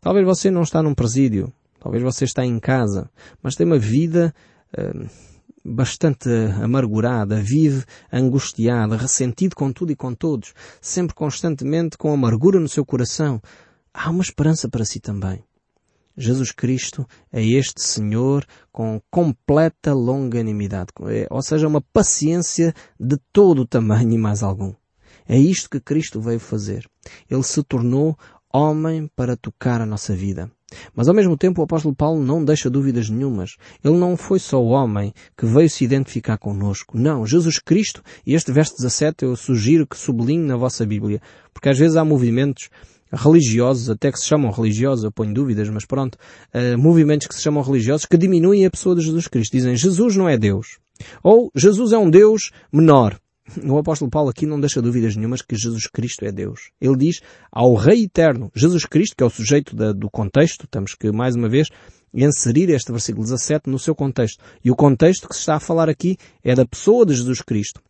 Talvez 0.00 0.24
você 0.24 0.50
não 0.50 0.62
está 0.62 0.82
num 0.82 0.94
presídio, 0.94 1.52
talvez 1.78 2.02
você 2.02 2.24
está 2.24 2.44
em 2.44 2.58
casa, 2.58 3.10
mas 3.42 3.54
tem 3.54 3.66
uma 3.66 3.78
vida 3.78 4.34
uh, 4.76 5.06
bastante 5.62 6.28
amargurada, 6.62 7.36
vive 7.36 7.84
angustiada, 8.10 8.96
ressentido 8.96 9.54
com 9.54 9.70
tudo 9.70 9.92
e 9.92 9.96
com 9.96 10.14
todos, 10.14 10.54
sempre 10.80 11.14
constantemente 11.14 11.98
com 11.98 12.12
amargura 12.12 12.58
no 12.58 12.68
seu 12.68 12.84
coração. 12.84 13.42
Há 13.92 14.08
uma 14.10 14.22
esperança 14.22 14.68
para 14.68 14.84
si 14.84 15.00
também. 15.00 15.45
Jesus 16.16 16.50
Cristo 16.50 17.06
é 17.32 17.44
este 17.44 17.82
Senhor 17.82 18.44
com 18.72 19.00
completa 19.10 19.92
longanimidade, 19.92 20.90
é, 21.08 21.26
ou 21.30 21.42
seja, 21.42 21.68
uma 21.68 21.80
paciência 21.80 22.72
de 22.98 23.16
todo 23.32 23.62
o 23.62 23.66
tamanho 23.66 24.12
e 24.12 24.18
mais 24.18 24.42
algum. 24.42 24.72
É 25.28 25.36
isto 25.36 25.68
que 25.68 25.80
Cristo 25.80 26.20
veio 26.20 26.38
fazer. 26.38 26.88
Ele 27.28 27.42
se 27.42 27.62
tornou 27.62 28.16
homem 28.52 29.10
para 29.14 29.36
tocar 29.36 29.80
a 29.80 29.86
nossa 29.86 30.14
vida. 30.14 30.50
Mas 30.94 31.08
ao 31.08 31.14
mesmo 31.14 31.36
tempo 31.36 31.60
o 31.60 31.64
apóstolo 31.64 31.94
Paulo 31.94 32.22
não 32.22 32.44
deixa 32.44 32.70
dúvidas 32.70 33.08
nenhumas. 33.08 33.56
Ele 33.84 33.96
não 33.96 34.16
foi 34.16 34.38
só 34.38 34.62
o 34.62 34.68
homem 34.68 35.12
que 35.36 35.46
veio 35.46 35.70
se 35.70 35.84
identificar 35.84 36.38
connosco. 36.38 36.98
Não, 36.98 37.26
Jesus 37.26 37.58
Cristo, 37.58 38.02
e 38.26 38.34
este 38.34 38.50
verso 38.50 38.74
17 38.76 39.24
eu 39.24 39.36
sugiro 39.36 39.86
que 39.86 39.96
sublinhe 39.96 40.44
na 40.44 40.56
vossa 40.56 40.84
Bíblia, 40.84 41.20
porque 41.52 41.68
às 41.68 41.78
vezes 41.78 41.96
há 41.96 42.04
movimentos 42.04 42.68
religiosos, 43.12 43.88
até 43.88 44.10
que 44.10 44.18
se 44.18 44.26
chamam 44.26 44.50
religiosos, 44.50 45.04
eu 45.04 45.12
ponho 45.12 45.32
dúvidas, 45.32 45.68
mas 45.68 45.84
pronto, 45.84 46.16
uh, 46.54 46.78
movimentos 46.78 47.26
que 47.26 47.34
se 47.34 47.42
chamam 47.42 47.62
religiosos 47.62 48.06
que 48.06 48.16
diminuem 48.16 48.66
a 48.66 48.70
pessoa 48.70 48.94
de 48.94 49.02
Jesus 49.02 49.28
Cristo. 49.28 49.52
Dizem 49.52 49.76
Jesus 49.76 50.16
não 50.16 50.28
é 50.28 50.36
Deus. 50.36 50.78
Ou 51.22 51.50
Jesus 51.54 51.92
é 51.92 51.98
um 51.98 52.10
Deus 52.10 52.50
menor. 52.72 53.18
O 53.64 53.78
apóstolo 53.78 54.10
Paulo 54.10 54.28
aqui 54.28 54.44
não 54.44 54.58
deixa 54.58 54.82
dúvidas 54.82 55.14
nenhumas 55.14 55.40
que 55.40 55.54
Jesus 55.54 55.86
Cristo 55.86 56.24
é 56.24 56.32
Deus. 56.32 56.70
Ele 56.80 56.96
diz 56.96 57.20
ao 57.50 57.74
Rei 57.74 58.04
Eterno, 58.04 58.50
Jesus 58.54 58.84
Cristo, 58.84 59.14
que 59.16 59.22
é 59.22 59.26
o 59.26 59.30
sujeito 59.30 59.76
da, 59.76 59.92
do 59.92 60.10
contexto, 60.10 60.66
temos 60.66 60.94
que, 60.94 61.12
mais 61.12 61.36
uma 61.36 61.48
vez, 61.48 61.68
inserir 62.12 62.70
este 62.70 62.90
versículo 62.90 63.24
17 63.24 63.70
no 63.70 63.78
seu 63.78 63.94
contexto. 63.94 64.42
E 64.64 64.70
o 64.70 64.74
contexto 64.74 65.28
que 65.28 65.34
se 65.34 65.40
está 65.40 65.56
a 65.56 65.60
falar 65.60 65.88
aqui 65.88 66.16
é 66.42 66.54
da 66.54 66.66
pessoa 66.66 67.06
de 67.06 67.14
Jesus 67.14 67.40
Cristo. 67.40 67.80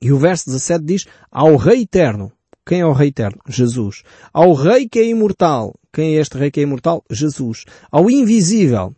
E 0.00 0.12
o 0.12 0.18
verso 0.18 0.46
17 0.46 0.84
diz 0.84 1.04
ao 1.30 1.56
Rei 1.56 1.82
Eterno. 1.82 2.30
Quem 2.66 2.80
é 2.80 2.86
o 2.86 2.92
Rei 2.92 3.08
Eterno? 3.08 3.40
Jesus. 3.48 4.02
Ao 4.32 4.52
Rei 4.52 4.88
que 4.88 4.98
é 4.98 5.06
imortal. 5.06 5.74
Quem 5.92 6.16
é 6.16 6.20
este 6.20 6.36
Rei 6.36 6.50
que 6.50 6.60
é 6.60 6.64
imortal? 6.64 7.04
Jesus. 7.10 7.64
Ao 7.90 8.10
Invisível. 8.10 8.94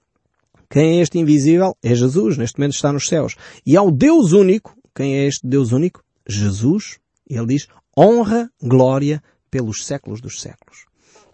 Quem 0.70 0.98
é 0.98 1.02
este 1.02 1.18
invisível? 1.18 1.76
É 1.82 1.94
Jesus, 1.94 2.36
neste 2.36 2.58
momento 2.58 2.74
está 2.74 2.92
nos 2.92 3.08
céus. 3.08 3.36
E 3.64 3.74
ao 3.76 3.90
Deus 3.90 4.32
único, 4.32 4.76
quem 4.94 5.16
é 5.16 5.26
este 5.26 5.46
Deus 5.46 5.72
único? 5.72 6.02
Jesus. 6.28 6.98
Ele 7.28 7.46
diz 7.46 7.68
honra, 7.96 8.50
glória 8.62 9.22
pelos 9.50 9.86
séculos 9.86 10.20
dos 10.20 10.40
séculos. 10.40 10.84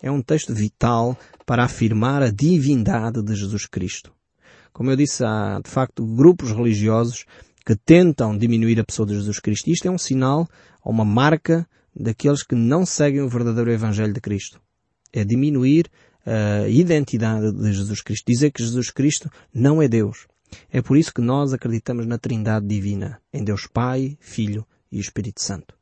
É 0.00 0.10
um 0.10 0.22
texto 0.22 0.54
vital 0.54 1.18
para 1.44 1.64
afirmar 1.64 2.22
a 2.22 2.30
divindade 2.30 3.22
de 3.22 3.34
Jesus 3.34 3.66
Cristo. 3.66 4.12
Como 4.72 4.90
eu 4.90 4.96
disse, 4.96 5.24
há 5.24 5.60
de 5.64 5.70
facto 5.70 6.06
grupos 6.06 6.52
religiosos 6.52 7.24
que 7.66 7.74
tentam 7.74 8.36
diminuir 8.36 8.78
a 8.78 8.84
pessoa 8.84 9.06
de 9.06 9.14
Jesus 9.14 9.40
Cristo. 9.40 9.70
Isto 9.70 9.88
é 9.88 9.90
um 9.90 9.98
sinal, 9.98 10.48
uma 10.84 11.04
marca 11.04 11.66
daqueles 11.94 12.42
que 12.42 12.54
não 12.54 12.84
seguem 12.84 13.22
o 13.22 13.28
verdadeiro 13.28 13.70
Evangelho 13.70 14.12
de 14.12 14.20
Cristo. 14.20 14.60
É 15.12 15.24
diminuir 15.24 15.90
a 16.26 16.68
identidade 16.68 17.52
de 17.52 17.72
Jesus 17.72 18.00
Cristo. 18.00 18.24
Dizer 18.26 18.50
que 18.50 18.62
Jesus 18.62 18.90
Cristo 18.90 19.30
não 19.52 19.80
é 19.80 19.88
Deus. 19.88 20.26
É 20.70 20.80
por 20.80 20.96
isso 20.96 21.12
que 21.12 21.20
nós 21.20 21.52
acreditamos 21.52 22.06
na 22.06 22.18
Trindade 22.18 22.66
Divina, 22.66 23.20
em 23.32 23.42
Deus 23.44 23.66
Pai, 23.66 24.16
Filho 24.20 24.66
e 24.90 24.98
Espírito 24.98 25.42
Santo. 25.42 25.74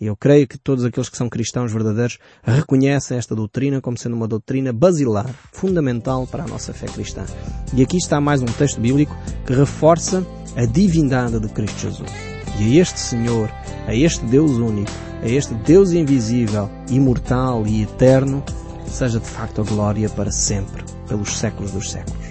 E 0.00 0.06
eu 0.06 0.16
creio 0.16 0.48
que 0.48 0.58
todos 0.58 0.84
aqueles 0.84 1.08
que 1.08 1.16
são 1.16 1.28
cristãos 1.28 1.72
verdadeiros 1.72 2.18
reconhecem 2.42 3.16
esta 3.16 3.34
doutrina 3.34 3.80
como 3.80 3.96
sendo 3.96 4.16
uma 4.16 4.26
doutrina 4.26 4.72
basilar, 4.72 5.32
fundamental 5.52 6.26
para 6.26 6.44
a 6.44 6.48
nossa 6.48 6.74
fé 6.74 6.86
cristã. 6.86 7.24
E 7.72 7.82
aqui 7.82 7.96
está 7.96 8.20
mais 8.20 8.42
um 8.42 8.46
texto 8.46 8.80
bíblico 8.80 9.14
que 9.46 9.54
reforça 9.54 10.26
a 10.56 10.66
divindade 10.66 11.38
de 11.38 11.48
Cristo 11.48 11.78
Jesus. 11.78 12.33
E 12.58 12.78
a 12.78 12.82
este 12.82 13.00
Senhor, 13.00 13.50
a 13.86 13.94
este 13.94 14.24
Deus 14.26 14.52
único, 14.52 14.90
a 15.22 15.26
este 15.26 15.54
Deus 15.54 15.92
invisível, 15.92 16.70
imortal 16.88 17.66
e 17.66 17.82
eterno, 17.82 18.42
seja 18.86 19.18
de 19.18 19.26
facto 19.26 19.60
a 19.60 19.64
glória 19.64 20.08
para 20.08 20.30
sempre, 20.30 20.84
pelos 21.08 21.36
séculos 21.36 21.72
dos 21.72 21.90
séculos. 21.90 22.24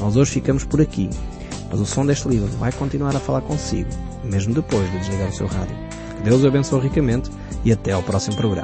Nós 0.00 0.16
hoje 0.16 0.32
ficamos 0.32 0.64
por 0.64 0.80
aqui, 0.80 1.10
mas 1.70 1.80
o 1.80 1.86
som 1.86 2.06
deste 2.06 2.28
livro 2.28 2.48
vai 2.58 2.70
continuar 2.72 3.16
a 3.16 3.20
falar 3.20 3.40
consigo, 3.42 3.90
mesmo 4.24 4.54
depois 4.54 4.90
de 4.90 4.98
desligar 4.98 5.28
o 5.28 5.34
seu 5.34 5.46
rádio. 5.46 5.76
Que 6.16 6.22
Deus 6.22 6.42
o 6.42 6.46
abençoe 6.46 6.80
ricamente 6.80 7.30
e 7.64 7.72
até 7.72 7.92
ao 7.92 8.02
próximo 8.02 8.36
programa. 8.36 8.56